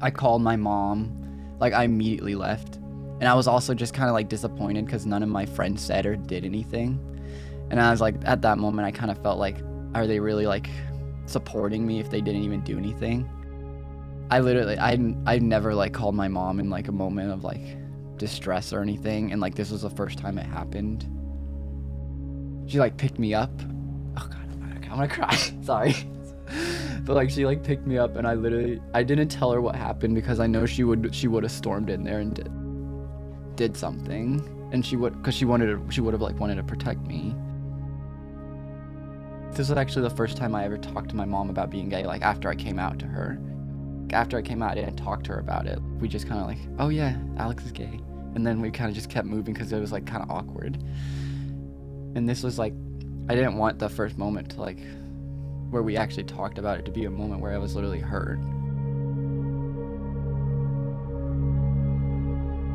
I 0.00 0.10
called 0.10 0.42
my 0.42 0.56
mom 0.56 1.17
like 1.60 1.72
I 1.72 1.84
immediately 1.84 2.34
left. 2.34 2.76
And 3.20 3.24
I 3.24 3.34
was 3.34 3.48
also 3.48 3.74
just 3.74 3.94
kind 3.94 4.08
of 4.08 4.14
like 4.14 4.28
disappointed 4.28 4.86
because 4.86 5.04
none 5.04 5.22
of 5.22 5.28
my 5.28 5.44
friends 5.44 5.82
said 5.82 6.06
or 6.06 6.16
did 6.16 6.44
anything. 6.44 7.04
And 7.70 7.80
I 7.80 7.90
was 7.90 8.00
like, 8.00 8.14
at 8.24 8.42
that 8.42 8.58
moment, 8.58 8.86
I 8.86 8.92
kind 8.92 9.10
of 9.10 9.22
felt 9.22 9.38
like, 9.38 9.58
are 9.94 10.06
they 10.06 10.20
really 10.20 10.46
like 10.46 10.68
supporting 11.26 11.86
me 11.86 11.98
if 11.98 12.10
they 12.10 12.20
didn't 12.20 12.44
even 12.44 12.60
do 12.60 12.78
anything? 12.78 13.28
I 14.30 14.40
literally, 14.40 14.78
I, 14.78 14.98
I 15.26 15.38
never 15.38 15.74
like 15.74 15.92
called 15.92 16.14
my 16.14 16.28
mom 16.28 16.60
in 16.60 16.70
like 16.70 16.88
a 16.88 16.92
moment 16.92 17.32
of 17.32 17.44
like 17.44 17.76
distress 18.18 18.72
or 18.72 18.82
anything. 18.82 19.32
And 19.32 19.40
like 19.40 19.54
this 19.54 19.70
was 19.70 19.82
the 19.82 19.90
first 19.90 20.18
time 20.18 20.38
it 20.38 20.46
happened. 20.46 21.06
She 22.70 22.78
like 22.78 22.96
picked 22.96 23.18
me 23.18 23.34
up. 23.34 23.50
Oh 24.16 24.28
God, 24.28 24.48
I'm 24.84 24.90
gonna 24.90 25.08
cry. 25.08 25.34
Sorry. 25.62 25.96
but 27.04 27.14
like 27.14 27.30
she 27.30 27.44
like 27.46 27.62
picked 27.62 27.86
me 27.86 27.98
up 27.98 28.16
and 28.16 28.26
I 28.26 28.34
literally 28.34 28.80
I 28.94 29.02
didn't 29.02 29.28
tell 29.28 29.50
her 29.52 29.60
what 29.60 29.74
happened 29.76 30.14
because 30.14 30.40
I 30.40 30.46
know 30.46 30.66
she 30.66 30.84
would 30.84 31.14
she 31.14 31.28
would 31.28 31.42
have 31.42 31.52
stormed 31.52 31.90
in 31.90 32.04
there 32.04 32.20
and 32.20 32.34
did 32.34 32.50
did 33.56 33.76
something 33.76 34.68
and 34.72 34.84
she 34.84 34.96
would 34.96 35.16
because 35.16 35.34
she 35.34 35.44
wanted 35.44 35.66
to 35.66 35.90
she 35.90 36.00
would 36.00 36.14
have 36.14 36.22
like 36.22 36.38
wanted 36.38 36.56
to 36.56 36.62
protect 36.62 37.00
me. 37.00 37.34
This 39.50 39.70
was 39.70 39.72
actually 39.72 40.02
the 40.02 40.14
first 40.14 40.36
time 40.36 40.54
I 40.54 40.64
ever 40.64 40.78
talked 40.78 41.08
to 41.10 41.16
my 41.16 41.24
mom 41.24 41.50
about 41.50 41.70
being 41.70 41.88
gay. 41.88 42.04
Like 42.04 42.22
after 42.22 42.48
I 42.48 42.54
came 42.54 42.78
out 42.78 42.98
to 43.00 43.06
her, 43.06 43.40
after 44.10 44.36
I 44.36 44.42
came 44.42 44.62
out, 44.62 44.72
I 44.72 44.74
didn't 44.76 44.96
talk 44.96 45.24
to 45.24 45.32
her 45.32 45.40
about 45.40 45.66
it. 45.66 45.80
We 45.98 46.06
just 46.08 46.28
kind 46.28 46.40
of 46.40 46.46
like, 46.46 46.58
oh 46.78 46.90
yeah, 46.90 47.18
Alex 47.38 47.64
is 47.64 47.72
gay, 47.72 48.00
and 48.34 48.46
then 48.46 48.60
we 48.60 48.70
kind 48.70 48.88
of 48.88 48.94
just 48.94 49.10
kept 49.10 49.26
moving 49.26 49.54
because 49.54 49.72
it 49.72 49.80
was 49.80 49.90
like 49.90 50.06
kind 50.06 50.22
of 50.22 50.30
awkward. 50.30 50.76
And 52.14 52.28
this 52.28 52.42
was 52.42 52.58
like, 52.58 52.74
I 53.28 53.34
didn't 53.34 53.56
want 53.56 53.78
the 53.78 53.88
first 53.88 54.16
moment 54.16 54.50
to 54.50 54.60
like, 54.60 54.78
where 55.70 55.82
we 55.82 55.96
actually 55.96 56.24
talked 56.24 56.58
about 56.58 56.78
it 56.78 56.84
to 56.84 56.90
be 56.90 57.04
a 57.04 57.10
moment 57.10 57.40
where 57.40 57.52
I 57.52 57.58
was 57.58 57.74
literally 57.74 58.00
hurt. 58.00 58.38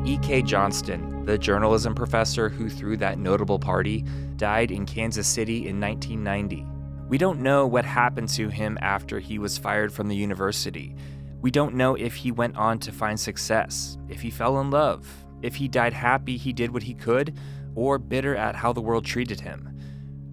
E.K. 0.05 0.41
Johnston, 0.41 1.25
the 1.25 1.37
journalism 1.37 1.95
professor 1.95 2.49
who 2.49 2.69
threw 2.69 2.97
that 2.97 3.17
notable 3.17 3.57
party, 3.57 4.03
died 4.35 4.69
in 4.69 4.85
Kansas 4.85 5.27
City 5.27 5.67
in 5.67 5.79
1990. 5.79 6.67
We 7.07 7.17
don't 7.17 7.39
know 7.39 7.65
what 7.65 7.85
happened 7.85 8.29
to 8.29 8.49
him 8.49 8.77
after 8.81 9.19
he 9.19 9.39
was 9.39 9.57
fired 9.57 9.93
from 9.93 10.09
the 10.09 10.15
university. 10.15 10.95
We 11.41 11.51
don't 11.51 11.75
know 11.75 11.95
if 11.95 12.15
he 12.15 12.31
went 12.31 12.57
on 12.57 12.79
to 12.79 12.91
find 12.91 13.19
success, 13.19 13.97
if 14.09 14.21
he 14.21 14.29
fell 14.29 14.59
in 14.59 14.71
love, 14.71 15.07
if 15.41 15.55
he 15.55 15.67
died 15.67 15.93
happy 15.93 16.37
he 16.37 16.51
did 16.51 16.73
what 16.73 16.83
he 16.83 16.93
could, 16.93 17.37
or 17.75 17.97
bitter 17.97 18.35
at 18.35 18.55
how 18.55 18.73
the 18.73 18.81
world 18.81 19.05
treated 19.05 19.39
him. 19.39 19.69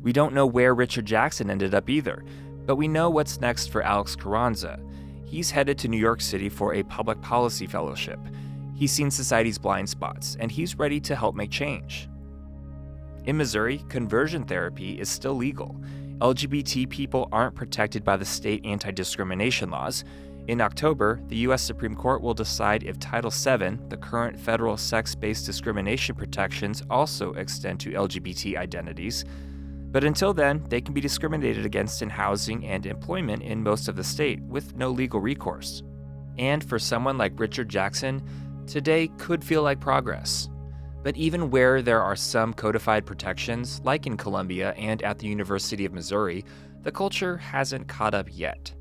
We 0.03 0.13
don't 0.13 0.35
know 0.35 0.47
where 0.47 0.75
Richard 0.75 1.07
Jackson 1.07 1.51
ended 1.51 1.75
up 1.75 1.91
either, 1.91 2.25
but 2.67 2.77
we 2.77 2.89
know 2.89 3.11
what's 3.11 3.41
next 3.41 3.69
for 3.69 3.83
Alex 3.83 4.17
Carranza. 4.17 4.81
He's 5.25 5.51
headed 5.51 5.79
to 5.79 5.89
New 5.89 5.99
York 5.99 6.21
City 6.21 6.49
for 6.49 6.75
a 6.75 6.83
public 6.83 7.21
policy 7.21 7.67
fellowship. 7.67 8.19
He's 8.75 8.93
seen 8.93 9.11
society's 9.11 9.59
blind 9.59 9.89
spots, 9.89 10.37
and 10.41 10.51
he's 10.51 10.79
ready 10.79 11.01
to 11.01 11.15
help 11.15 11.35
make 11.35 11.51
change. 11.51 12.09
In 13.27 13.37
Missouri, 13.37 13.85
conversion 13.89 14.45
therapy 14.45 14.99
is 14.99 15.09
still 15.09 15.35
legal. 15.35 15.77
LGBT 16.21 16.89
people 16.89 17.29
aren't 17.33 17.55
protected 17.55 18.05
by 18.05 18.17
the 18.17 18.25
state 18.25 18.65
anti 18.65 18.91
discrimination 18.91 19.71
laws. 19.71 20.05
In 20.49 20.61
October, 20.61 21.21
the 21.29 21.37
U.S. 21.37 21.63
Supreme 21.63 21.95
Court 21.95 22.23
will 22.23 22.35
decide 22.35 22.83
if 22.83 22.99
Title 22.99 23.31
VII, 23.31 23.79
the 23.89 23.97
current 23.97 24.41
federal 24.41 24.77
sex 24.77 25.15
based 25.15 25.47
discrimination 25.47 26.15
protections, 26.15 26.83
also 26.91 27.33
extend 27.35 27.79
to 27.81 27.91
LGBT 27.91 28.57
identities. 28.57 29.25
But 29.91 30.05
until 30.05 30.33
then, 30.33 30.65
they 30.69 30.81
can 30.81 30.95
be 30.95 31.01
discriminated 31.01 31.67
against 31.67 32.01
in 32.03 32.11
housing 32.11 32.65
and 32.65 32.87
employment 32.87 33.43
in 33.43 33.63
most 33.63 33.89
of 33.89 33.97
the 33.97 34.05
state 34.05 34.41
with 34.43 34.77
no 34.77 34.91
legal 34.91 35.21
recourse. 35.21 35.83
And 36.39 36.63
for 36.63 36.79
someone 36.79 37.19
like 37.19 37.39
Richard 37.41 37.69
Jackson, 37.69 38.23
today 38.67 39.09
could 39.19 39.43
feel 39.43 39.63
like 39.63 39.81
progress. 39.81 40.49
But 41.03 41.17
even 41.17 41.51
where 41.51 41.83
there 41.83 42.03
are 42.03 42.15
some 42.15 42.53
codified 42.53 43.05
protections, 43.05 43.81
like 43.85 44.07
in 44.07 44.17
Columbia 44.17 44.73
and 44.73 45.03
at 45.03 45.19
the 45.19 45.27
University 45.27 45.85
of 45.85 45.93
Missouri, 45.93 46.45
the 46.83 46.93
culture 46.93 47.37
hasn't 47.37 47.89
caught 47.89 48.15
up 48.15 48.29
yet. 48.31 48.73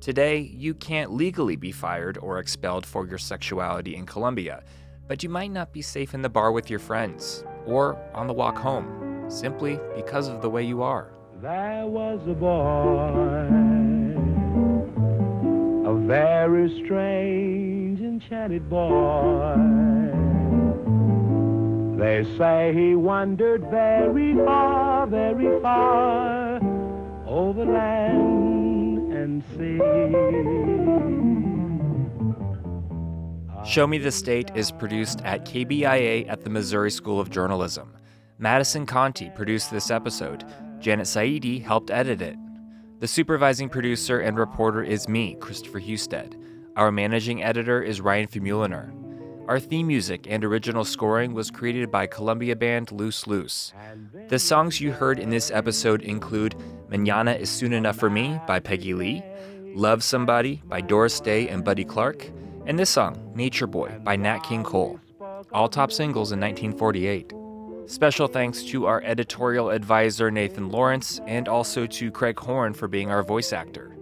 Today, 0.00 0.38
you 0.38 0.74
can't 0.74 1.12
legally 1.12 1.56
be 1.56 1.72
fired 1.72 2.18
or 2.18 2.38
expelled 2.38 2.86
for 2.86 3.06
your 3.06 3.18
sexuality 3.18 3.96
in 3.96 4.06
Columbia, 4.06 4.64
but 5.06 5.22
you 5.22 5.28
might 5.28 5.50
not 5.50 5.72
be 5.72 5.82
safe 5.82 6.14
in 6.14 6.22
the 6.22 6.28
bar 6.28 6.52
with 6.52 6.70
your 6.70 6.78
friends 6.78 7.44
or 7.66 7.98
on 8.14 8.26
the 8.26 8.32
walk 8.32 8.56
home, 8.56 9.17
simply 9.28 9.78
because 9.94 10.28
of 10.28 10.42
the 10.42 10.50
way 10.50 10.62
you 10.62 10.82
are. 10.82 11.10
There 11.40 11.86
was 11.86 12.20
a 12.26 12.34
boy, 12.34 13.48
a 15.88 15.94
very 16.06 16.84
strange, 16.84 18.00
enchanted 18.00 18.68
boy. 18.68 19.54
They 21.98 22.24
say 22.36 22.72
he 22.74 22.94
wandered 22.94 23.68
very 23.70 24.34
far, 24.34 25.06
very 25.06 25.60
far 25.60 26.60
over 27.26 27.64
land 27.64 29.12
and 29.12 29.42
sea. 29.56 29.78
Show 33.68 33.86
Me 33.86 33.98
the 33.98 34.12
State 34.12 34.50
is 34.54 34.70
produced 34.70 35.20
at 35.22 35.44
KBIA 35.44 36.28
at 36.28 36.42
the 36.42 36.50
Missouri 36.50 36.90
School 36.90 37.20
of 37.20 37.30
Journalism. 37.30 37.97
Madison 38.40 38.86
Conti 38.86 39.30
produced 39.30 39.72
this 39.72 39.90
episode. 39.90 40.44
Janet 40.78 41.06
Saidi 41.06 41.60
helped 41.60 41.90
edit 41.90 42.22
it. 42.22 42.36
The 43.00 43.08
supervising 43.08 43.68
producer 43.68 44.20
and 44.20 44.38
reporter 44.38 44.80
is 44.80 45.08
me, 45.08 45.36
Christopher 45.40 45.80
Husted. 45.80 46.36
Our 46.76 46.92
managing 46.92 47.42
editor 47.42 47.82
is 47.82 48.00
Ryan 48.00 48.28
Famuliner. 48.28 48.94
Our 49.48 49.58
theme 49.58 49.88
music 49.88 50.26
and 50.28 50.44
original 50.44 50.84
scoring 50.84 51.34
was 51.34 51.50
created 51.50 51.90
by 51.90 52.06
Columbia 52.06 52.54
band 52.54 52.92
Loose 52.92 53.26
Loose. 53.26 53.72
The 54.28 54.38
songs 54.38 54.80
you 54.80 54.92
heard 54.92 55.18
in 55.18 55.30
this 55.30 55.50
episode 55.50 56.02
include 56.02 56.54
Manana 56.88 57.32
is 57.32 57.50
Soon 57.50 57.72
Enough 57.72 57.96
for 57.96 58.08
Me 58.08 58.38
by 58.46 58.60
Peggy 58.60 58.94
Lee, 58.94 59.24
Love 59.74 60.04
Somebody 60.04 60.62
by 60.66 60.80
Doris 60.80 61.18
Day 61.18 61.48
and 61.48 61.64
Buddy 61.64 61.84
Clark, 61.84 62.30
and 62.66 62.78
this 62.78 62.90
song, 62.90 63.32
Nature 63.34 63.66
Boy 63.66 63.98
by 64.04 64.14
Nat 64.14 64.44
King 64.44 64.62
Cole, 64.62 65.00
all 65.50 65.68
top 65.68 65.90
singles 65.90 66.30
in 66.30 66.38
1948. 66.38 67.32
Special 67.88 68.28
thanks 68.28 68.62
to 68.64 68.84
our 68.84 69.00
editorial 69.02 69.70
advisor 69.70 70.30
Nathan 70.30 70.68
Lawrence 70.68 71.22
and 71.26 71.48
also 71.48 71.86
to 71.86 72.10
Craig 72.10 72.38
Horn 72.38 72.74
for 72.74 72.86
being 72.86 73.10
our 73.10 73.22
voice 73.22 73.50
actor. 73.50 73.96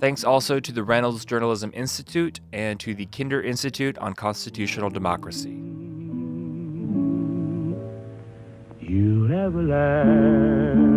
Thanks 0.00 0.24
also 0.24 0.58
to 0.58 0.72
the 0.72 0.82
Reynolds 0.82 1.26
Journalism 1.26 1.70
Institute 1.74 2.40
and 2.54 2.80
to 2.80 2.94
the 2.94 3.04
Kinder 3.04 3.42
Institute 3.42 3.98
on 3.98 4.14
Constitutional 4.14 4.88
Democracy. 4.88 5.50
You 8.80 9.28
never 9.28 9.62
learn 9.62 10.96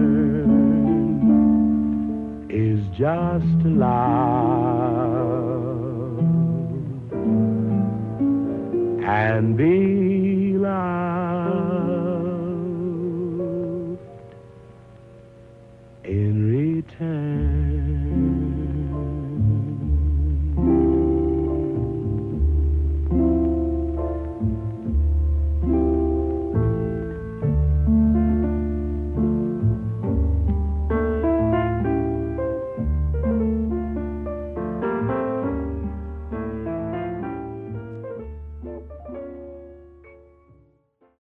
is 2.49 2.79
just 2.97 3.63
to 3.63 3.67
love 3.67 4.29
and 9.03 9.57
be 9.57 10.53
loved 10.57 11.28
return. 16.89 17.28